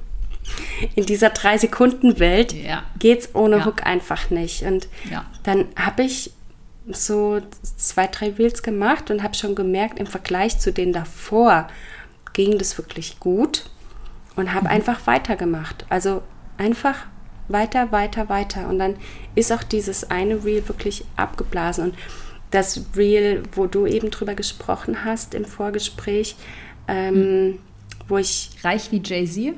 [0.95, 2.83] In dieser drei Sekunden Welt ja.
[3.03, 3.65] es ohne ja.
[3.65, 4.63] Hook einfach nicht.
[4.63, 5.25] Und ja.
[5.43, 6.31] dann habe ich
[6.91, 7.41] so
[7.77, 11.67] zwei, drei Reels gemacht und habe schon gemerkt, im Vergleich zu den davor
[12.33, 13.69] ging das wirklich gut
[14.35, 14.75] und habe mhm.
[14.75, 15.85] einfach weitergemacht.
[15.89, 16.23] Also
[16.57, 17.07] einfach
[17.47, 18.67] weiter, weiter, weiter.
[18.69, 18.95] Und dann
[19.35, 21.85] ist auch dieses eine Reel wirklich abgeblasen.
[21.85, 21.95] Und
[22.51, 26.35] das Reel, wo du eben drüber gesprochen hast im Vorgespräch,
[26.87, 27.59] ähm, mhm.
[28.07, 28.51] wo ich.
[28.63, 29.55] Reich wie Jay-Z?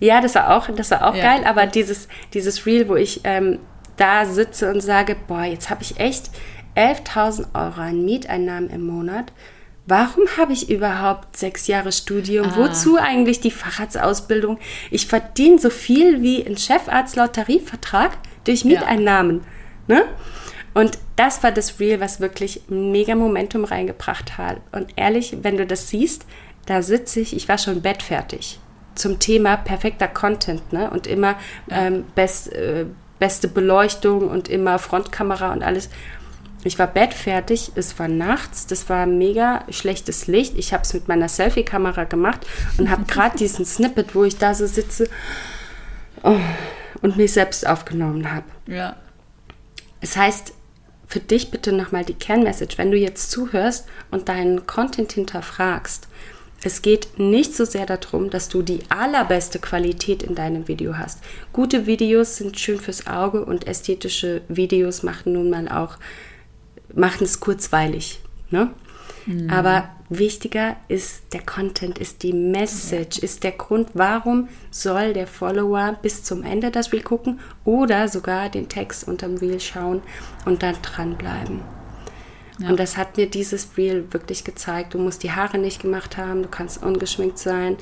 [0.00, 1.22] Ja, das war auch, das war auch ja.
[1.22, 3.58] geil, aber dieses, dieses Reel, wo ich ähm,
[3.96, 6.30] da sitze und sage, boah, jetzt habe ich echt
[6.74, 9.32] 11.000 Euro an Mieteinnahmen im Monat.
[9.86, 12.46] Warum habe ich überhaupt sechs Jahre Studium?
[12.46, 12.56] Ah.
[12.56, 14.58] Wozu eigentlich die Facharztausbildung?
[14.90, 18.12] Ich verdiene so viel wie ein Chefarzt laut Tarifvertrag
[18.44, 19.42] durch Mieteinnahmen.
[19.88, 19.96] Ja.
[19.96, 20.04] Ne?
[20.72, 24.58] Und das war das Reel, was wirklich mega Momentum reingebracht hat.
[24.70, 26.24] Und ehrlich, wenn du das siehst,
[26.66, 28.60] da sitze ich, ich war schon bettfertig
[29.00, 30.90] zum Thema perfekter Content ne?
[30.90, 31.36] und immer
[31.70, 32.86] ähm, best, äh,
[33.18, 35.88] beste Beleuchtung und immer Frontkamera und alles.
[36.62, 40.58] Ich war bettfertig, es war nachts, das war mega schlechtes Licht.
[40.58, 44.54] Ich habe es mit meiner Selfie-Kamera gemacht und habe gerade diesen Snippet, wo ich da
[44.54, 45.08] so sitze
[46.22, 46.36] oh,
[47.00, 48.46] und mich selbst aufgenommen habe.
[48.66, 48.96] Ja.
[50.02, 50.52] Es heißt,
[51.06, 56.08] für dich bitte nochmal die Kernmessage, wenn du jetzt zuhörst und deinen Content hinterfragst.
[56.62, 61.20] Es geht nicht so sehr darum, dass du die allerbeste Qualität in deinem Video hast.
[61.52, 65.96] Gute Videos sind schön fürs Auge und ästhetische Videos machen nun mal auch
[66.94, 68.20] machen es kurzweilig.
[68.50, 68.70] Ne?
[69.26, 69.50] Mhm.
[69.50, 75.96] Aber wichtiger ist der Content, ist die Message, ist der Grund, warum soll der Follower
[76.02, 80.02] bis zum Ende das Reel gucken oder sogar den Text unterm Reel schauen
[80.44, 81.60] und dann dranbleiben.
[82.68, 84.94] Und das hat mir dieses Reel wirklich gezeigt.
[84.94, 87.76] Du musst die Haare nicht gemacht haben, du kannst ungeschminkt sein.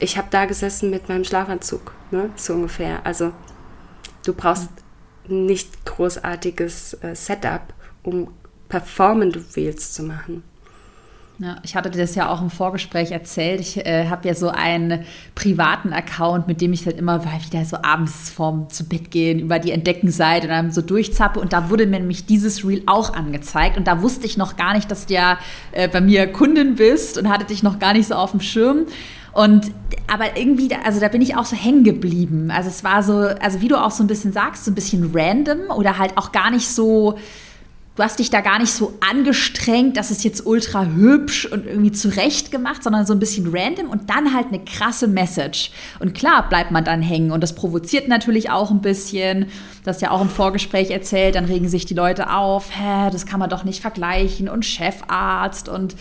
[0.00, 2.30] Ich habe da gesessen mit meinem Schlafanzug, ne?
[2.36, 3.04] so ungefähr.
[3.04, 3.32] Also
[4.24, 4.68] du brauchst
[5.26, 5.46] mhm.
[5.46, 8.28] nicht großartiges äh, Setup um
[8.68, 10.42] performende Reels zu machen.
[11.38, 13.60] Ja, ich hatte dir das ja auch im Vorgespräch erzählt.
[13.60, 17.78] Ich äh, habe ja so einen privaten Account, mit dem ich dann immer wieder so
[17.82, 21.40] abends vorm zu Bett gehen über die Entdeckenseite und dann so durchzappe.
[21.40, 23.76] Und da wurde mir nämlich dieses Reel auch angezeigt.
[23.76, 25.38] Und da wusste ich noch gar nicht, dass du ja
[25.72, 28.86] äh, bei mir Kundin bist und hatte dich noch gar nicht so auf dem Schirm.
[29.32, 29.72] Und
[30.06, 32.52] aber irgendwie, also da bin ich auch so hängen geblieben.
[32.52, 35.10] Also es war so, also wie du auch so ein bisschen sagst, so ein bisschen
[35.12, 37.18] random oder halt auch gar nicht so
[37.96, 41.92] du hast dich da gar nicht so angestrengt, dass es jetzt ultra hübsch und irgendwie
[41.92, 45.70] zurecht gemacht, sondern so ein bisschen random und dann halt eine krasse Message.
[46.00, 49.46] Und klar bleibt man dann hängen und das provoziert natürlich auch ein bisschen.
[49.84, 53.38] Das ja auch im Vorgespräch erzählt, dann regen sich die Leute auf, hä, das kann
[53.38, 55.94] man doch nicht vergleichen und Chefarzt und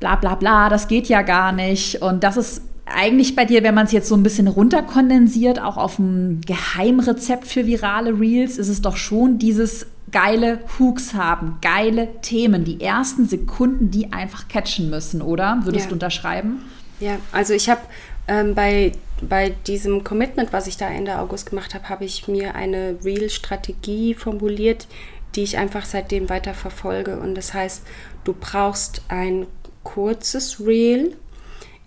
[0.00, 2.02] bla bla bla, das geht ja gar nicht.
[2.02, 5.76] Und das ist eigentlich bei dir, wenn man es jetzt so ein bisschen runterkondensiert, auch
[5.76, 12.20] auf ein Geheimrezept für virale Reels, ist es doch schon dieses geile Hooks haben, geile
[12.20, 15.60] Themen, die ersten Sekunden, die einfach catchen müssen, oder?
[15.64, 15.88] Würdest ja.
[15.88, 16.60] du unterschreiben?
[17.00, 17.80] Ja, also ich habe
[18.26, 18.92] ähm, bei,
[19.22, 24.14] bei diesem Commitment, was ich da Ende August gemacht habe, habe ich mir eine Real-Strategie
[24.14, 24.86] formuliert,
[25.34, 27.18] die ich einfach seitdem weiter verfolge.
[27.18, 27.82] Und das heißt,
[28.24, 29.46] du brauchst ein
[29.82, 31.16] kurzes Reel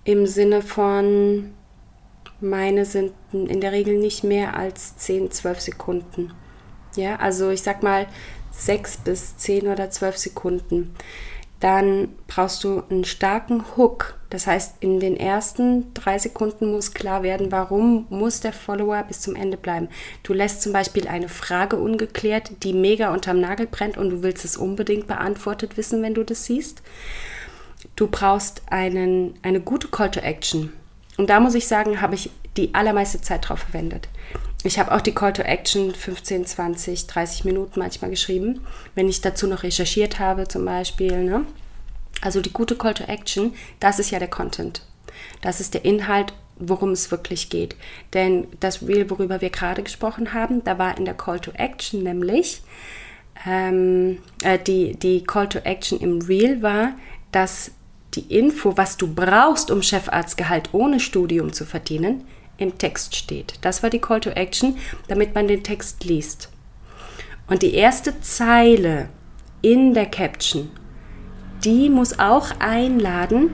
[0.03, 1.51] im Sinne von,
[2.39, 6.31] meine sind in der Regel nicht mehr als 10, 12 Sekunden.
[6.95, 8.07] Ja, also ich sag mal
[8.51, 10.95] sechs bis zehn oder zwölf Sekunden.
[11.59, 14.15] Dann brauchst du einen starken Hook.
[14.31, 19.21] Das heißt, in den ersten drei Sekunden muss klar werden, warum muss der Follower bis
[19.21, 19.87] zum Ende bleiben.
[20.23, 24.43] Du lässt zum Beispiel eine Frage ungeklärt, die mega unterm Nagel brennt und du willst
[24.43, 26.81] es unbedingt beantwortet wissen, wenn du das siehst.
[27.95, 30.73] Du brauchst einen, eine gute Call to Action.
[31.17, 34.07] Und da muss ich sagen, habe ich die allermeiste Zeit drauf verwendet.
[34.63, 38.61] Ich habe auch die Call to Action 15, 20, 30 Minuten manchmal geschrieben,
[38.93, 41.23] wenn ich dazu noch recherchiert habe zum Beispiel.
[41.23, 41.45] Ne?
[42.21, 44.83] Also die gute Call to Action, das ist ja der Content.
[45.41, 47.75] Das ist der Inhalt, worum es wirklich geht.
[48.13, 52.03] Denn das Reel, worüber wir gerade gesprochen haben, da war in der Call to Action
[52.03, 52.61] nämlich,
[53.47, 56.93] ähm, äh, die, die Call to Action im Reel war,
[57.31, 57.71] dass
[58.13, 62.25] die Info, was du brauchst, um Chefarztgehalt ohne Studium zu verdienen,
[62.61, 63.55] im Text steht.
[63.61, 66.49] Das war die Call to Action, damit man den Text liest.
[67.47, 69.09] Und die erste Zeile
[69.61, 70.69] in der Caption,
[71.63, 73.51] die muss auch einladen,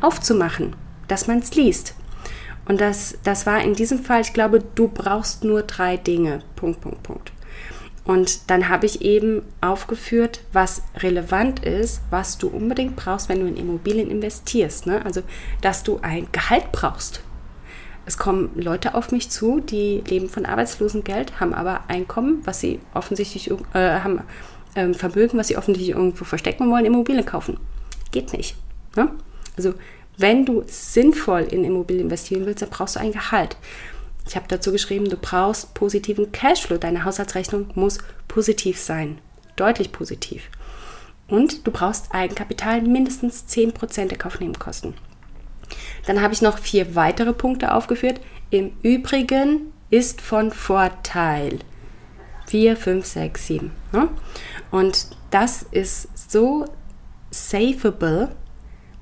[0.00, 0.74] aufzumachen,
[1.08, 1.94] dass man es liest.
[2.66, 6.42] Und das, das war in diesem Fall, ich glaube, du brauchst nur drei Dinge.
[6.56, 7.32] Punkt, Punkt, Punkt.
[8.04, 13.46] Und dann habe ich eben aufgeführt, was relevant ist, was du unbedingt brauchst, wenn du
[13.46, 14.86] in Immobilien investierst.
[14.86, 15.04] Ne?
[15.04, 15.22] Also,
[15.60, 17.22] dass du ein Gehalt brauchst
[18.06, 22.80] es kommen Leute auf mich zu, die leben von Arbeitslosengeld, haben aber Einkommen, was sie
[22.92, 24.20] offensichtlich äh, haben,
[24.76, 27.58] ähm, Vermögen, was sie offensichtlich irgendwo verstecken wollen Immobilien kaufen.
[28.10, 28.56] Geht nicht.
[28.96, 29.10] Ne?
[29.56, 29.74] Also
[30.16, 33.56] wenn du sinnvoll in Immobilien investieren willst, dann brauchst du ein Gehalt.
[34.26, 36.78] Ich habe dazu geschrieben, du brauchst positiven Cashflow.
[36.78, 39.18] Deine Haushaltsrechnung muss positiv sein.
[39.56, 40.48] Deutlich positiv.
[41.28, 44.94] Und du brauchst Eigenkapital mindestens 10% der Kaufnebenkosten.
[46.06, 48.20] Dann habe ich noch vier weitere Punkte aufgeführt.
[48.50, 51.58] Im Übrigen ist von Vorteil.
[52.46, 53.70] 4, 5, 6, 7.
[53.92, 54.08] Ne?
[54.70, 56.66] Und das ist so
[57.30, 58.34] saveable,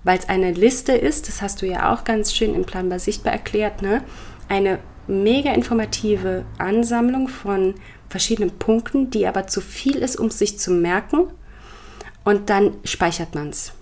[0.04, 3.32] weil es eine Liste ist, das hast du ja auch ganz schön im Planbar sichtbar
[3.32, 4.02] erklärt, ne?
[4.48, 7.74] eine mega informative Ansammlung von
[8.08, 11.28] verschiedenen Punkten, die aber zu viel ist, um sich zu merken.
[12.24, 13.72] Und dann speichert man es.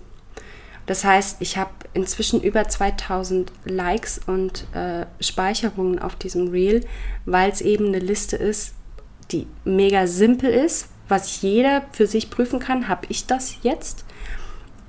[0.91, 6.85] Das heißt, ich habe inzwischen über 2000 Likes und äh, Speicherungen auf diesem Reel,
[7.23, 8.73] weil es eben eine Liste ist,
[9.31, 14.03] die mega simpel ist, was jeder für sich prüfen kann, habe ich das jetzt?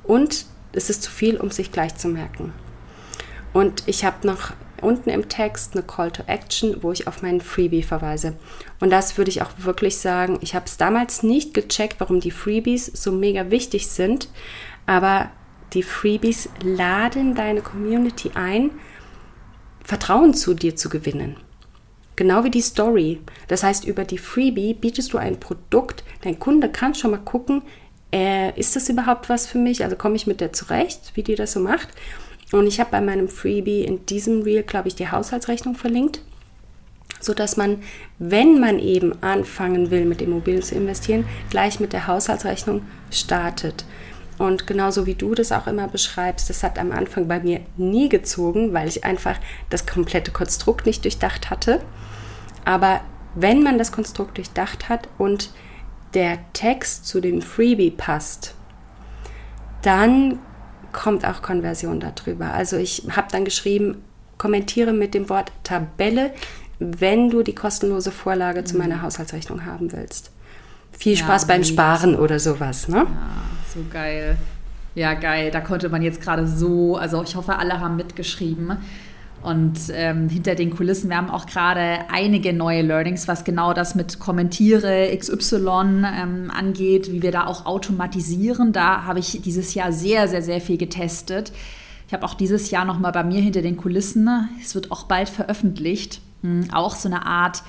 [0.03, 2.53] Und es ist zu viel, um sich gleich zu merken.
[3.53, 7.41] Und ich habe noch unten im Text eine Call to Action, wo ich auf meinen
[7.41, 8.35] Freebie verweise.
[8.81, 12.33] Und das würde ich auch wirklich sagen, ich habe es damals nicht gecheckt, warum die
[12.33, 14.29] Freebies so mega wichtig sind,
[14.85, 15.31] aber
[15.73, 18.71] die Freebies laden deine Community ein,
[19.85, 21.37] Vertrauen zu dir zu gewinnen.
[22.17, 23.21] Genau wie die Story.
[23.49, 27.63] Das heißt, über die Freebie bietest du ein Produkt, dein Kunde kann schon mal gucken,
[28.13, 29.83] äh, ist das überhaupt was für mich?
[29.83, 31.89] Also komme ich mit der zurecht, wie die das so macht?
[32.53, 36.21] Und ich habe bei meinem Freebie in diesem Reel, glaube ich, die Haushaltsrechnung verlinkt,
[37.19, 37.83] sodass man,
[38.19, 43.87] wenn man eben anfangen will, mit Immobilien zu investieren, gleich mit der Haushaltsrechnung startet.
[44.43, 48.09] Und genauso wie du das auch immer beschreibst, das hat am Anfang bei mir nie
[48.09, 49.39] gezogen, weil ich einfach
[49.71, 51.81] das komplette Konstrukt nicht durchdacht hatte.
[52.65, 53.03] Aber
[53.37, 55.51] wenn man das Konstrukt durchdacht hat und
[56.15, 58.57] der Text zu dem Freebie passt,
[59.83, 60.41] dann
[60.91, 62.53] kommt auch Konversion darüber.
[62.53, 64.03] Also ich habe dann geschrieben,
[64.39, 66.33] kommentiere mit dem Wort Tabelle,
[66.81, 68.67] wenn du die kostenlose Vorlage mhm.
[68.67, 70.33] zu meiner Haushaltsrechnung haben willst.
[70.91, 72.89] Viel Spaß ja, beim Sparen oder sowas.
[72.89, 73.07] Ne?
[73.07, 73.07] Ja,
[73.73, 74.37] so geil.
[74.95, 75.51] Ja, geil.
[75.51, 78.77] Da konnte man jetzt gerade so, also ich hoffe, alle haben mitgeschrieben.
[79.43, 83.97] Und ähm, hinter den Kulissen, wir haben auch gerade einige neue Learnings, was genau das
[83.97, 88.73] mit Kommentiere XY ähm, angeht, wie wir da auch automatisieren.
[88.73, 91.53] Da habe ich dieses Jahr sehr, sehr, sehr viel getestet.
[92.07, 94.29] Ich habe auch dieses Jahr nochmal bei mir hinter den Kulissen,
[94.61, 97.63] es wird auch bald veröffentlicht, hm, auch so eine Art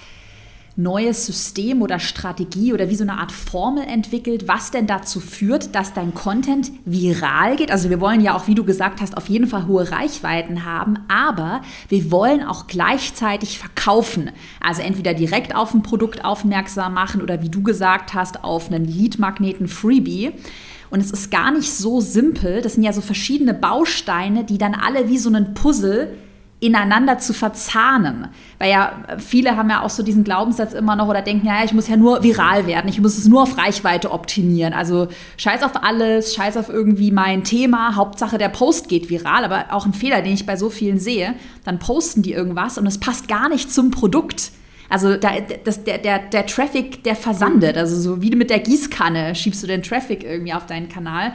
[0.75, 5.75] neues System oder Strategie oder wie so eine Art Formel entwickelt, was denn dazu führt,
[5.75, 7.71] dass dein Content viral geht.
[7.71, 10.99] Also wir wollen ja auch, wie du gesagt hast, auf jeden Fall hohe Reichweiten haben,
[11.07, 14.31] aber wir wollen auch gleichzeitig verkaufen.
[14.59, 18.85] Also entweder direkt auf ein Produkt aufmerksam machen oder wie du gesagt hast, auf einen
[18.85, 20.31] Lead-Magneten Freebie.
[20.89, 22.61] Und es ist gar nicht so simpel.
[22.61, 26.15] Das sind ja so verschiedene Bausteine, die dann alle wie so ein Puzzle
[26.63, 28.29] ineinander zu verzahnen.
[28.57, 31.73] Weil ja viele haben ja auch so diesen Glaubenssatz immer noch oder denken, ja, ich
[31.73, 34.73] muss ja nur viral werden, ich muss es nur auf Reichweite optimieren.
[34.73, 39.65] Also scheiß auf alles, scheiß auf irgendwie mein Thema, Hauptsache der Post geht viral, aber
[39.71, 42.97] auch ein Fehler, den ich bei so vielen sehe, dann posten die irgendwas und es
[42.97, 44.51] passt gar nicht zum Produkt.
[44.89, 45.31] Also da,
[45.63, 47.77] das, der, der, der Traffic, der versandet.
[47.77, 51.33] Also so wie mit der Gießkanne schiebst du den Traffic irgendwie auf deinen Kanal.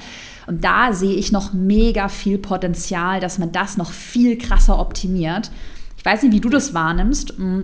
[0.48, 5.50] Und da sehe ich noch mega viel Potenzial, dass man das noch viel krasser optimiert.
[5.98, 7.38] Ich weiß nicht, wie du das wahrnimmst.
[7.38, 7.60] Mm,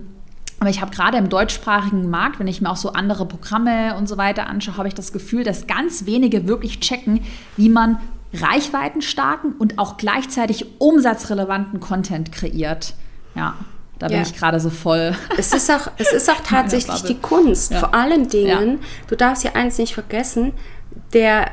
[0.61, 4.07] aber ich habe gerade im deutschsprachigen Markt, wenn ich mir auch so andere Programme und
[4.07, 7.21] so weiter anschaue, habe ich das Gefühl, dass ganz wenige wirklich checken,
[7.57, 7.99] wie man
[8.35, 12.93] reichweitenstarken und auch gleichzeitig umsatzrelevanten Content kreiert.
[13.35, 13.55] Ja.
[13.99, 14.23] Da bin ja.
[14.23, 15.15] ich gerade so voll.
[15.39, 17.71] Es ist auch, es ist auch tatsächlich die Kunst.
[17.71, 17.79] Ja.
[17.79, 18.79] Vor allen Dingen, ja.
[19.09, 20.53] du darfst ja eins nicht vergessen,
[21.15, 21.51] der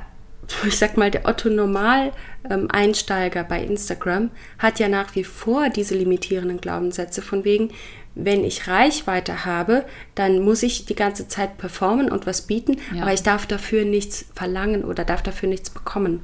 [0.65, 7.21] ich sag mal, der Otto-Normal-Einsteiger bei Instagram hat ja nach wie vor diese limitierenden Glaubenssätze
[7.21, 7.71] von wegen,
[8.15, 9.85] wenn ich Reichweite habe,
[10.15, 13.03] dann muss ich die ganze Zeit performen und was bieten, ja.
[13.03, 16.19] aber ich darf dafür nichts verlangen oder darf dafür nichts bekommen.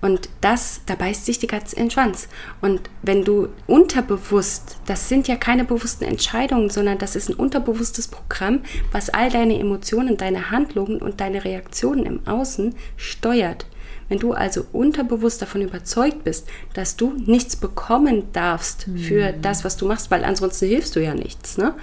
[0.00, 2.28] Und das, da beißt sich die Katze in den Schwanz.
[2.60, 8.06] Und wenn du unterbewusst, das sind ja keine bewussten Entscheidungen, sondern das ist ein unterbewusstes
[8.06, 8.60] Programm,
[8.92, 13.66] was all deine Emotionen, deine Handlungen und deine Reaktionen im Außen steuert.
[14.08, 19.42] Wenn du also unterbewusst davon überzeugt bist, dass du nichts bekommen darfst für mhm.
[19.42, 21.58] das, was du machst, weil ansonsten hilfst du ja nichts.
[21.58, 21.74] Ne?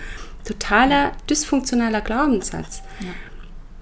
[0.46, 2.82] Totaler dysfunktionaler Glaubenssatz.
[3.02, 3.08] Ja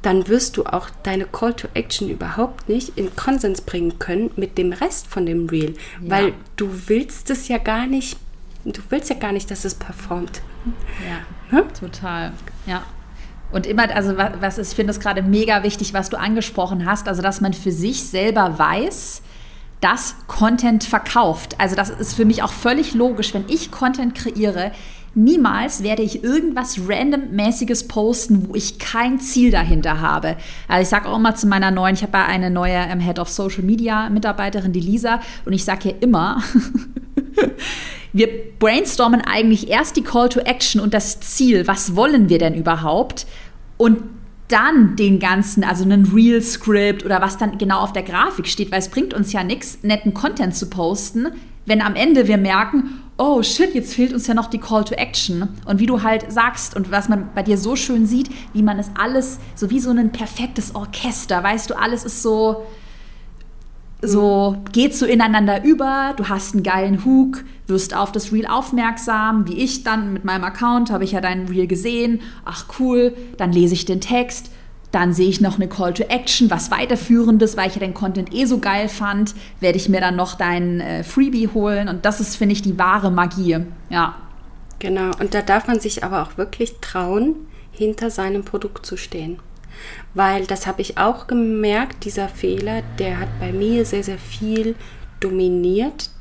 [0.04, 4.58] dann wirst du auch deine Call to Action überhaupt nicht in Konsens bringen können mit
[4.58, 6.12] dem Rest von dem Reel, ja.
[6.12, 8.18] weil du willst es ja gar nicht,
[8.66, 10.42] du willst ja gar nicht, dass es performt.
[11.08, 11.74] Ja, hm?
[11.74, 12.34] total.
[12.66, 12.84] Ja.
[13.52, 17.08] Und immer, also was ist, ich finde es gerade mega wichtig, was du angesprochen hast,
[17.08, 19.22] also dass man für sich selber weiß,
[19.80, 21.56] dass Content verkauft.
[21.60, 24.72] Also das ist für mich auch völlig logisch, wenn ich Content kreiere,
[25.16, 30.38] Niemals werde ich irgendwas randommäßiges posten, wo ich kein Ziel dahinter habe.
[30.68, 33.20] Also ich sage auch immer zu meiner neuen, ich habe ja eine neue ähm, Head
[33.20, 36.42] of Social Media Mitarbeiterin, die Lisa, und ich sage ihr immer,
[38.14, 38.28] wir
[38.58, 43.28] brainstormen eigentlich erst die Call to Action und das Ziel, was wollen wir denn überhaupt?
[43.78, 44.00] Und
[44.48, 48.80] dann den ganzen, also einen Real-Script oder was dann genau auf der Grafik steht, weil
[48.80, 51.28] es bringt uns ja nichts, netten Content zu posten,
[51.66, 54.96] wenn am Ende wir merken, oh shit, jetzt fehlt uns ja noch die Call to
[54.96, 55.50] Action.
[55.66, 58.80] Und wie du halt sagst und was man bei dir so schön sieht, wie man
[58.80, 62.66] es alles, so wie so ein perfektes Orchester, weißt du, alles ist so,
[64.02, 69.48] so geht so ineinander über, du hast einen geilen Hook, wirst auf das Reel aufmerksam,
[69.48, 73.54] wie ich dann mit meinem Account habe ich ja deinen Reel gesehen, ach cool, dann
[73.54, 74.50] lese ich den Text,
[74.94, 78.32] Dann sehe ich noch eine Call to Action, was weiterführendes, weil ich ja den Content
[78.32, 81.90] eh so geil fand, werde ich mir dann noch dein äh, Freebie holen.
[81.90, 83.66] Und das ist, finde ich, die wahre Magie.
[83.90, 84.16] Ja.
[84.78, 89.40] Genau, und da darf man sich aber auch wirklich trauen, hinter seinem Produkt zu stehen.
[90.14, 94.76] Weil das habe ich auch gemerkt, dieser Fehler, der hat bei mir sehr, sehr viel
[95.20, 96.12] dominiert,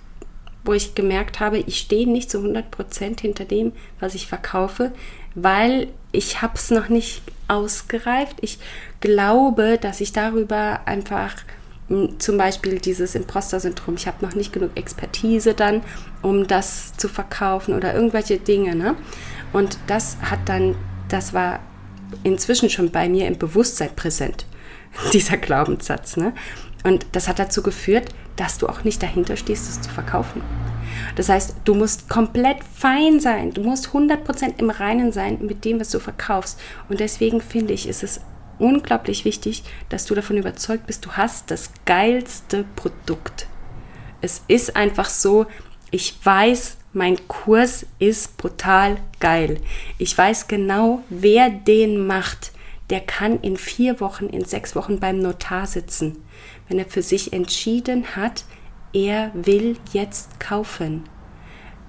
[0.65, 4.93] wo ich gemerkt habe, ich stehe nicht zu 100% hinter dem, was ich verkaufe,
[5.35, 8.37] weil ich habe es noch nicht ausgereift.
[8.41, 8.59] Ich
[9.01, 11.35] glaube, dass ich darüber einfach
[12.19, 15.83] zum Beispiel dieses Imposter-Syndrom, ich habe noch nicht genug Expertise dann,
[16.23, 18.75] um das zu verkaufen oder irgendwelche Dinge.
[18.75, 18.95] Ne?
[19.53, 20.75] Und das hat dann,
[21.09, 21.61] das war
[22.23, 24.47] inzwischen schon bei mir im Bewusstsein präsent,
[25.13, 26.17] dieser Glaubenssatz.
[26.17, 26.33] Ne?
[26.85, 30.41] Und das hat dazu geführt, dass du auch nicht dahinter stehst, es zu verkaufen.
[31.17, 35.81] Das heißt, du musst komplett fein sein, du musst 100% im Reinen sein mit dem,
[35.81, 36.61] was du verkaufst.
[36.89, 38.21] Und deswegen finde ich, ist es
[38.59, 43.47] unglaublich wichtig, dass du davon überzeugt bist, du hast das geilste Produkt.
[44.21, 45.47] Es ist einfach so,
[45.91, 49.59] ich weiß, mein Kurs ist brutal geil.
[49.99, 52.53] Ich weiß genau, wer den macht.
[52.91, 56.23] Der kann in vier Wochen, in sechs Wochen beim Notar sitzen
[56.73, 58.45] wenn er für sich entschieden hat,
[58.93, 61.05] er will jetzt kaufen.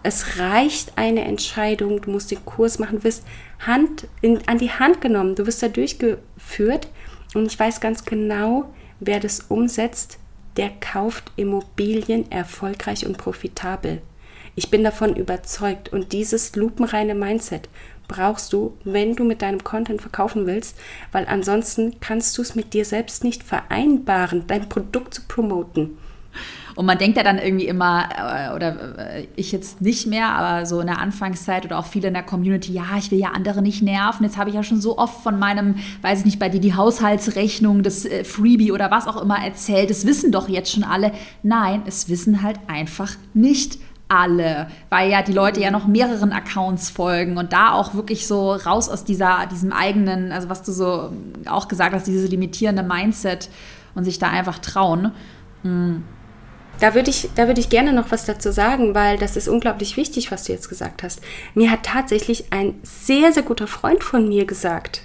[0.03, 3.23] Es reicht eine Entscheidung, du musst den Kurs machen, du wirst
[3.59, 6.89] Hand in, an die Hand genommen, du wirst da durchgeführt
[7.33, 8.65] und ich weiß ganz genau,
[8.99, 10.19] wer das umsetzt,
[10.57, 14.01] der kauft Immobilien erfolgreich und profitabel.
[14.55, 17.69] Ich bin davon überzeugt und dieses lupenreine Mindset
[18.07, 20.77] brauchst du, wenn du mit deinem Content verkaufen willst,
[21.11, 25.97] weil ansonsten kannst du es mit dir selbst nicht vereinbaren, dein Produkt zu promoten.
[26.75, 30.65] Und man denkt ja dann irgendwie immer, äh, oder äh, ich jetzt nicht mehr, aber
[30.65, 33.61] so in der Anfangszeit oder auch viele in der Community, ja, ich will ja andere
[33.61, 34.23] nicht nerven.
[34.23, 36.75] Jetzt habe ich ja schon so oft von meinem, weiß ich nicht, bei dir die
[36.75, 39.89] Haushaltsrechnung, das äh, Freebie oder was auch immer erzählt.
[39.89, 41.11] Das wissen doch jetzt schon alle.
[41.43, 46.89] Nein, es wissen halt einfach nicht alle, weil ja die Leute ja noch mehreren Accounts
[46.89, 51.11] folgen und da auch wirklich so raus aus dieser, diesem eigenen, also was du so
[51.47, 53.49] auch gesagt hast, dieses limitierende Mindset
[53.95, 55.11] und sich da einfach trauen.
[55.63, 56.03] Mhm.
[56.79, 60.31] Da würde ich, da ich gerne noch was dazu sagen, weil das ist unglaublich wichtig,
[60.31, 61.21] was du jetzt gesagt hast.
[61.53, 65.03] Mir hat tatsächlich ein sehr, sehr guter Freund von mir gesagt,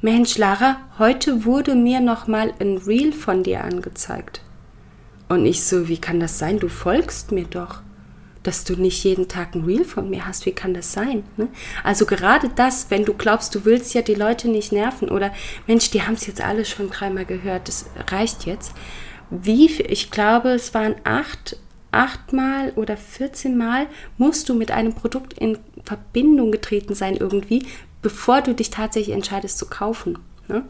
[0.00, 4.42] Mensch, Lara, heute wurde mir noch mal ein Reel von dir angezeigt.
[5.28, 6.58] Und ich so, wie kann das sein?
[6.58, 7.80] Du folgst mir doch
[8.44, 10.46] dass du nicht jeden Tag ein Reel von mir hast.
[10.46, 11.24] Wie kann das sein?
[11.36, 11.48] Ne?
[11.82, 15.32] Also gerade das, wenn du glaubst, du willst ja die Leute nicht nerven oder
[15.66, 18.72] Mensch, die haben es jetzt alle schon dreimal gehört, das reicht jetzt.
[19.30, 21.56] Wie, ich glaube, es waren acht,
[21.90, 23.86] achtmal oder 14 Mal
[24.18, 27.66] musst du mit einem Produkt in Verbindung getreten sein irgendwie,
[28.02, 30.18] bevor du dich tatsächlich entscheidest zu kaufen.
[30.48, 30.64] Ne?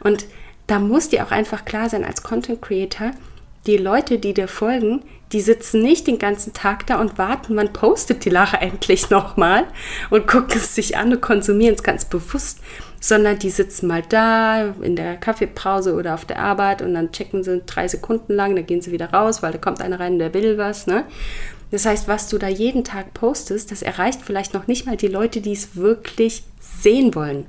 [0.00, 0.26] Und
[0.66, 3.12] da muss dir auch einfach klar sein als Content Creator,
[3.66, 5.02] die Leute, die dir folgen,
[5.32, 9.64] die sitzen nicht den ganzen Tag da und warten, wann postet die Lara endlich nochmal
[10.10, 12.60] und gucken es sich an und konsumieren es ganz bewusst,
[13.00, 17.42] sondern die sitzen mal da in der Kaffeepause oder auf der Arbeit und dann checken
[17.42, 20.34] sie drei Sekunden lang, dann gehen sie wieder raus, weil da kommt einer rein, der
[20.34, 20.86] will was.
[20.86, 21.04] Ne?
[21.70, 25.08] Das heißt, was du da jeden Tag postest, das erreicht vielleicht noch nicht mal die
[25.08, 27.46] Leute, die es wirklich sehen wollen.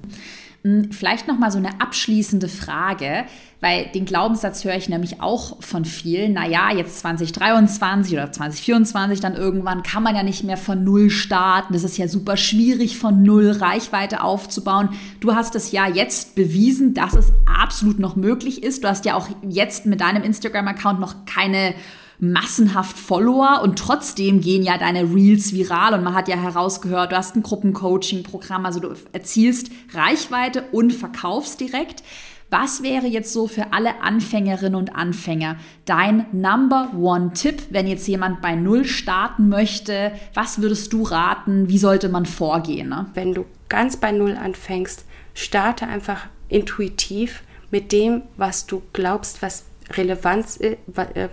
[0.64, 3.26] Hm, vielleicht noch mal so eine abschließende Frage,
[3.62, 6.34] weil den Glaubenssatz höre ich nämlich auch von vielen.
[6.34, 11.74] Naja, jetzt 2023 oder 2024 dann irgendwann kann man ja nicht mehr von Null starten.
[11.74, 14.90] Das ist ja super schwierig, von Null Reichweite aufzubauen.
[15.20, 18.84] Du hast es ja jetzt bewiesen, dass es absolut noch möglich ist.
[18.84, 21.74] Du hast ja auch jetzt mit deinem Instagram-Account noch keine
[22.22, 27.18] massenhaft Follower und trotzdem gehen ja deine Reels viral und man hat ja herausgehört, du
[27.18, 32.04] hast ein Gruppencoaching-Programm, also du erzielst Reichweite und verkaufst direkt.
[32.52, 35.56] Was wäre jetzt so für alle Anfängerinnen und Anfänger
[35.86, 40.12] dein Number One Tipp, wenn jetzt jemand bei Null starten möchte?
[40.36, 41.70] Was würdest du raten?
[41.70, 42.90] Wie sollte man vorgehen?
[42.90, 43.08] Ne?
[43.16, 47.42] Wenn du ganz bei Null anfängst, starte einfach intuitiv
[47.72, 50.78] mit dem, was du glaubst, was Relevanz, äh,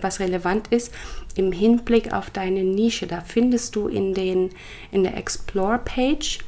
[0.01, 0.93] was relevant ist
[1.35, 3.07] im Hinblick auf deine Nische.
[3.07, 4.51] Da findest du in, den,
[4.91, 6.39] in der Explore-Page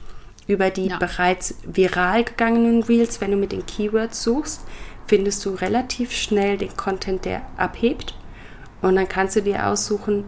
[0.48, 0.98] über die ja.
[0.98, 4.62] bereits viral gegangenen Reels, wenn du mit den Keywords suchst,
[5.08, 8.16] findest du relativ schnell den Content, der abhebt.
[8.82, 10.26] Und dann kannst du dir aussuchen,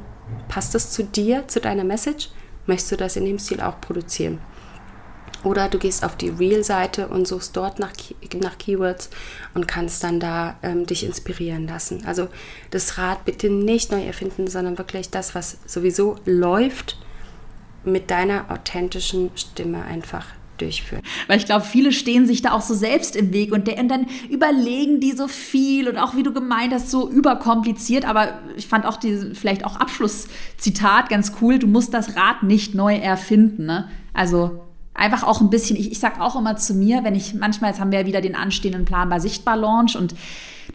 [0.47, 2.29] passt das zu dir, zu deiner Message?
[2.65, 4.39] Möchtest du das in dem Stil auch produzieren?
[5.43, 7.91] Oder du gehst auf die Reel-Seite und suchst dort nach,
[8.41, 9.09] nach Keywords
[9.53, 12.05] und kannst dann da ähm, dich inspirieren lassen.
[12.05, 12.27] Also
[12.71, 16.97] das Rad bitte nicht neu erfinden, sondern wirklich das, was sowieso läuft,
[17.83, 20.25] mit deiner authentischen Stimme einfach
[20.57, 21.01] durchführen.
[21.27, 24.07] Weil ich glaube, viele stehen sich da auch so selbst im Weg und, und, dann
[24.29, 28.05] überlegen die so viel und auch wie du gemeint hast, so überkompliziert.
[28.05, 31.59] Aber ich fand auch diese, vielleicht auch Abschlusszitat ganz cool.
[31.59, 33.65] Du musst das Rad nicht neu erfinden.
[33.65, 33.89] Ne?
[34.13, 34.61] Also
[34.93, 37.79] einfach auch ein bisschen, ich, ich sag auch immer zu mir, wenn ich manchmal, jetzt
[37.79, 40.13] haben wir ja wieder den anstehenden Planbar Sichtbar Launch und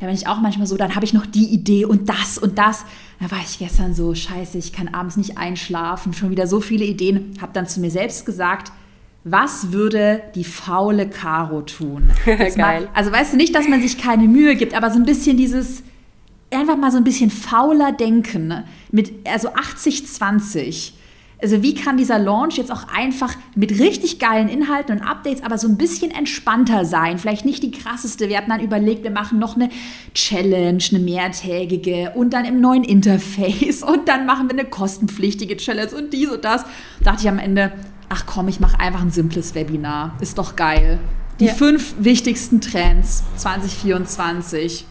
[0.01, 2.59] da bin ich auch manchmal so, dann habe ich noch die Idee und das und
[2.59, 2.85] das.
[3.21, 6.85] Da war ich gestern so, scheiße, ich kann abends nicht einschlafen, schon wieder so viele
[6.85, 7.35] Ideen.
[7.41, 8.71] Habe dann zu mir selbst gesagt,
[9.25, 12.11] was würde die faule Caro tun?
[12.25, 12.53] Geil.
[12.57, 15.37] Mal, also weißt du nicht, dass man sich keine Mühe gibt, aber so ein bisschen
[15.37, 15.83] dieses,
[16.51, 18.49] einfach mal so ein bisschen fauler Denken.
[18.49, 18.64] Ne?
[18.91, 20.93] Mit, also 80-20.
[21.41, 25.57] Also wie kann dieser Launch jetzt auch einfach mit richtig geilen Inhalten und Updates, aber
[25.57, 27.18] so ein bisschen entspannter sein?
[27.18, 28.28] Vielleicht nicht die krasseste.
[28.28, 29.68] Wir hatten dann überlegt, wir machen noch eine
[30.14, 35.93] Challenge, eine mehrtägige und dann im neuen Interface und dann machen wir eine kostenpflichtige Challenge
[35.95, 36.64] und dies und das.
[37.01, 37.72] Da dachte ich am Ende,
[38.09, 40.16] ach komm, ich mache einfach ein simples Webinar.
[40.20, 40.99] Ist doch geil.
[41.39, 41.55] Die ja.
[41.55, 44.86] fünf wichtigsten Trends 2024.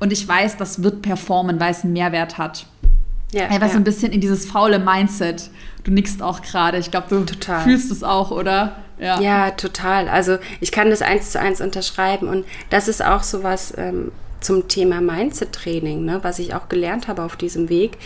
[0.00, 2.66] Und ich weiß, das wird performen, weil es einen Mehrwert hat.
[3.32, 3.72] Ja, Einfach ja.
[3.72, 5.50] so ein bisschen in dieses faule Mindset.
[5.84, 6.78] Du nickst auch gerade.
[6.78, 7.62] Ich glaube, du total.
[7.62, 8.76] fühlst es auch, oder?
[8.98, 9.20] Ja.
[9.20, 10.08] ja, total.
[10.08, 12.28] Also ich kann das eins zu eins unterschreiben.
[12.28, 17.08] Und das ist auch so was ähm, zum Thema Mindset-Training, ne, was ich auch gelernt
[17.08, 17.98] habe auf diesem Weg.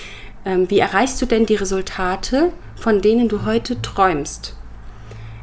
[0.44, 4.54] Ähm, wie erreichst du denn die Resultate, von denen du heute träumst?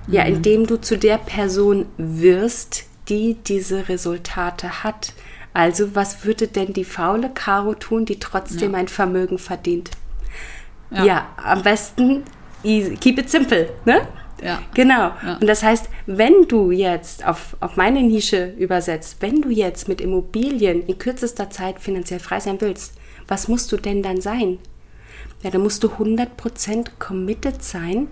[0.08, 0.14] Mhm.
[0.14, 5.14] Ja, indem du zu der Person wirst, die diese Resultate hat.
[5.54, 8.80] Also, was würde denn die faule Caro tun, die trotzdem ja.
[8.80, 9.92] ein Vermögen verdient?
[10.90, 11.04] Ja.
[11.06, 12.24] ja, am besten
[12.64, 12.96] easy.
[12.96, 14.08] keep it simple, ne?
[14.44, 14.62] Ja.
[14.74, 15.12] Genau.
[15.26, 15.38] Ja.
[15.40, 20.02] Und das heißt, wenn du jetzt auf, auf meine Nische übersetzt, wenn du jetzt mit
[20.02, 22.94] Immobilien in kürzester Zeit finanziell frei sein willst,
[23.28, 24.60] was musst du denn dann sein?
[25.44, 28.08] Ja, dann musst du 100% committed sein,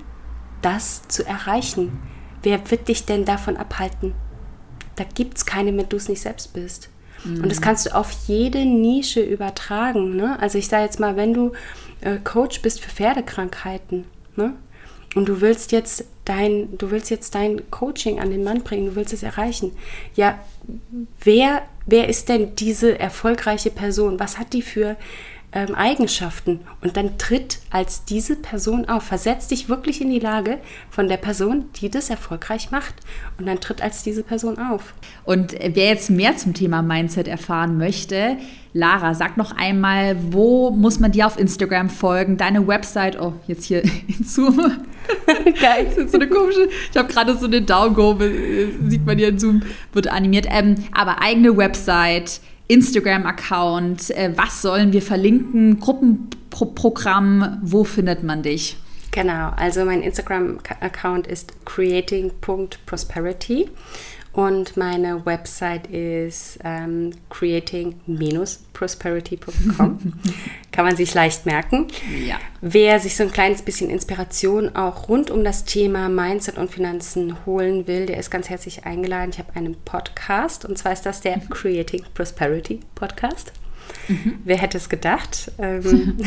[0.61, 1.99] das zu erreichen.
[2.43, 4.13] Wer wird dich denn davon abhalten?
[4.95, 6.89] Da gibt es keine, wenn du es nicht selbst bist.
[7.23, 7.43] Mhm.
[7.43, 7.63] Und das mhm.
[7.63, 10.15] kannst du auf jede Nische übertragen.
[10.15, 10.39] Ne?
[10.39, 11.51] Also ich sage jetzt mal, wenn du
[12.01, 14.05] äh, Coach bist für Pferdekrankheiten,
[14.35, 14.53] ne?
[15.15, 18.95] und du willst jetzt dein, du willst jetzt dein Coaching an den Mann bringen, du
[18.95, 19.73] willst es erreichen.
[20.15, 20.39] Ja,
[21.23, 24.19] wer, wer ist denn diese erfolgreiche Person?
[24.19, 24.95] Was hat die für
[25.53, 29.03] ähm, Eigenschaften und dann tritt als diese Person auf.
[29.03, 32.95] Versetz dich wirklich in die Lage von der Person, die das erfolgreich macht
[33.37, 34.93] und dann tritt als diese Person auf.
[35.23, 38.37] Und wer jetzt mehr zum Thema Mindset erfahren möchte,
[38.73, 42.37] Lara, sag noch einmal, wo muss man dir auf Instagram folgen?
[42.37, 44.55] Deine Website, oh, jetzt hier in Zoom.
[45.61, 45.87] Geil.
[45.87, 49.39] Das ist so eine komische, ich habe gerade so eine Daumen, sieht man hier in
[49.39, 50.47] Zoom, wird animiert.
[50.49, 52.39] Ähm, aber eigene Website,
[52.71, 54.11] Instagram-Account?
[54.11, 55.79] Äh, was sollen wir verlinken?
[55.79, 57.57] Gruppenprogramm?
[57.61, 58.77] Wo findet man dich?
[59.11, 63.69] Genau, also mein Instagram-Account ist creating.prosperity
[64.31, 69.99] und meine Website ist ähm, creating-prosperity.com.
[70.71, 71.87] Kann man sich leicht merken.
[72.25, 72.39] Ja.
[72.61, 77.45] Wer sich so ein kleines bisschen Inspiration auch rund um das Thema Mindset und Finanzen
[77.45, 79.31] holen will, der ist ganz herzlich eingeladen.
[79.31, 83.51] Ich habe einen Podcast und zwar ist das der Creating Prosperity Podcast.
[84.07, 84.39] Mhm.
[84.45, 85.51] Wer hätte es gedacht?
[85.57, 86.17] Ähm,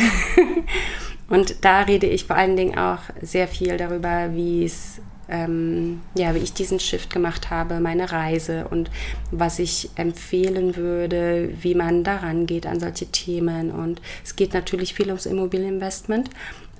[1.29, 6.35] und da rede ich vor allen Dingen auch sehr viel darüber, wie es ähm, ja,
[6.35, 8.91] wie ich diesen Shift gemacht habe, meine Reise und
[9.31, 13.71] was ich empfehlen würde, wie man daran geht an solche Themen.
[13.71, 16.31] Und es geht natürlich viel ums Immobilieninvestment,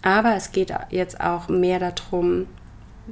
[0.03, 2.47] aber es geht jetzt auch mehr darum,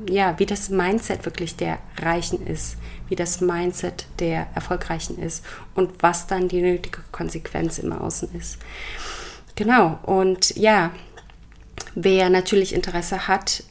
[0.09, 2.77] ja, wie das Mindset wirklich der Reichen ist,
[3.09, 8.59] wie das Mindset der Erfolgreichen ist und was dann die nötige Konsequenz im Außen ist.
[9.55, 10.93] Genau, und ja,
[11.95, 13.65] wer natürlich Interesse hat,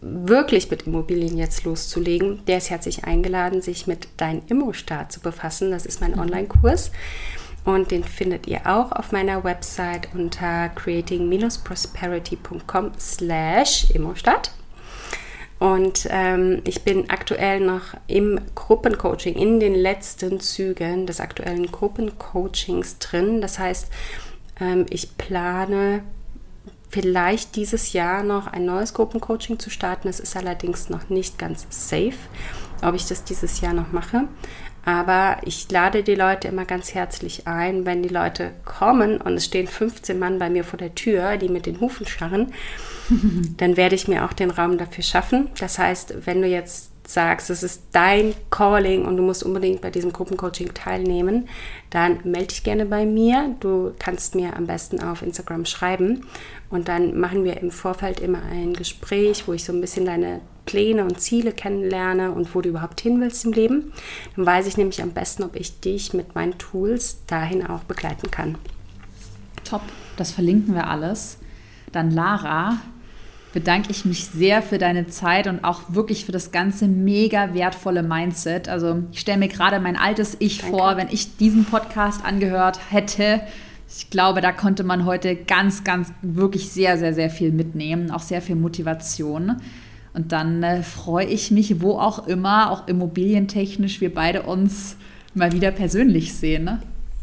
[0.00, 5.70] wirklich mit Immobilien jetzt loszulegen, der ist herzlich eingeladen, sich mit Dein Immo-Start zu befassen.
[5.70, 6.20] Das ist mein mhm.
[6.20, 6.90] Online-Kurs.
[7.64, 14.52] Und den findet ihr auch auf meiner Website unter creating-prosperity.com slash Immostart.
[15.58, 23.00] Und ähm, ich bin aktuell noch im Gruppencoaching, in den letzten Zügen des aktuellen Gruppencoachings
[23.00, 23.40] drin.
[23.40, 23.88] Das heißt,
[24.60, 26.04] ähm, ich plane
[26.88, 30.08] vielleicht dieses Jahr noch ein neues Gruppencoaching zu starten.
[30.08, 32.16] Es ist allerdings noch nicht ganz safe,
[32.82, 34.24] ob ich das dieses Jahr noch mache.
[34.84, 39.44] Aber ich lade die Leute immer ganz herzlich ein, wenn die Leute kommen und es
[39.44, 42.54] stehen 15 Mann bei mir vor der Tür, die mit den Hufen scharren,
[43.58, 45.50] dann werde ich mir auch den Raum dafür schaffen.
[45.58, 49.90] Das heißt, wenn du jetzt sagst, es ist dein Calling und du musst unbedingt bei
[49.90, 51.48] diesem Gruppencoaching teilnehmen,
[51.88, 53.56] dann melde dich gerne bei mir.
[53.60, 56.26] Du kannst mir am besten auf Instagram schreiben
[56.68, 60.42] und dann machen wir im Vorfeld immer ein Gespräch, wo ich so ein bisschen deine
[60.66, 63.94] Pläne und Ziele kennenlerne und wo du überhaupt hin willst im Leben,
[64.36, 68.30] dann weiß ich nämlich am besten, ob ich dich mit meinen Tools dahin auch begleiten
[68.30, 68.58] kann.
[69.64, 69.80] Top,
[70.18, 71.38] das verlinken wir alles.
[71.90, 72.76] Dann Lara,
[73.52, 78.02] bedanke ich mich sehr für deine Zeit und auch wirklich für das ganze mega wertvolle
[78.02, 78.68] Mindset.
[78.68, 80.76] Also ich stelle mir gerade mein altes Ich Danke.
[80.76, 83.40] vor, wenn ich diesen Podcast angehört hätte.
[83.88, 88.20] Ich glaube, da konnte man heute ganz, ganz, wirklich sehr, sehr, sehr viel mitnehmen, auch
[88.20, 89.56] sehr viel Motivation.
[90.12, 94.96] Und dann äh, freue ich mich, wo auch immer, auch immobilientechnisch, wir beide uns
[95.34, 96.64] mal wieder persönlich sehen.
[96.64, 96.80] Ne?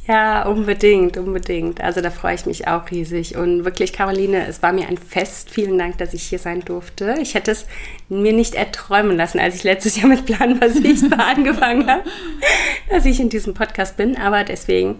[0.07, 1.81] Ja, unbedingt, unbedingt.
[1.81, 3.37] Also da freue ich mich auch riesig.
[3.37, 5.49] Und wirklich, Caroline, es war mir ein Fest.
[5.49, 7.15] Vielen Dank, dass ich hier sein durfte.
[7.19, 7.65] Ich hätte es
[8.07, 12.03] mir nicht erträumen lassen, als ich letztes Jahr mit Plan was sichtbar angefangen habe,
[12.89, 14.15] dass ich in diesem Podcast bin.
[14.15, 14.97] Aber deswegen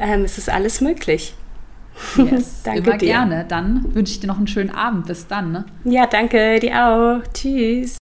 [0.00, 1.34] ähm, ist es alles möglich.
[2.16, 3.06] Yes, danke immer dir.
[3.06, 3.44] gerne.
[3.46, 5.06] Dann wünsche ich dir noch einen schönen Abend.
[5.06, 5.52] Bis dann.
[5.52, 5.64] Ne?
[5.84, 7.32] Ja, danke dir auch.
[7.32, 7.98] Tschüss.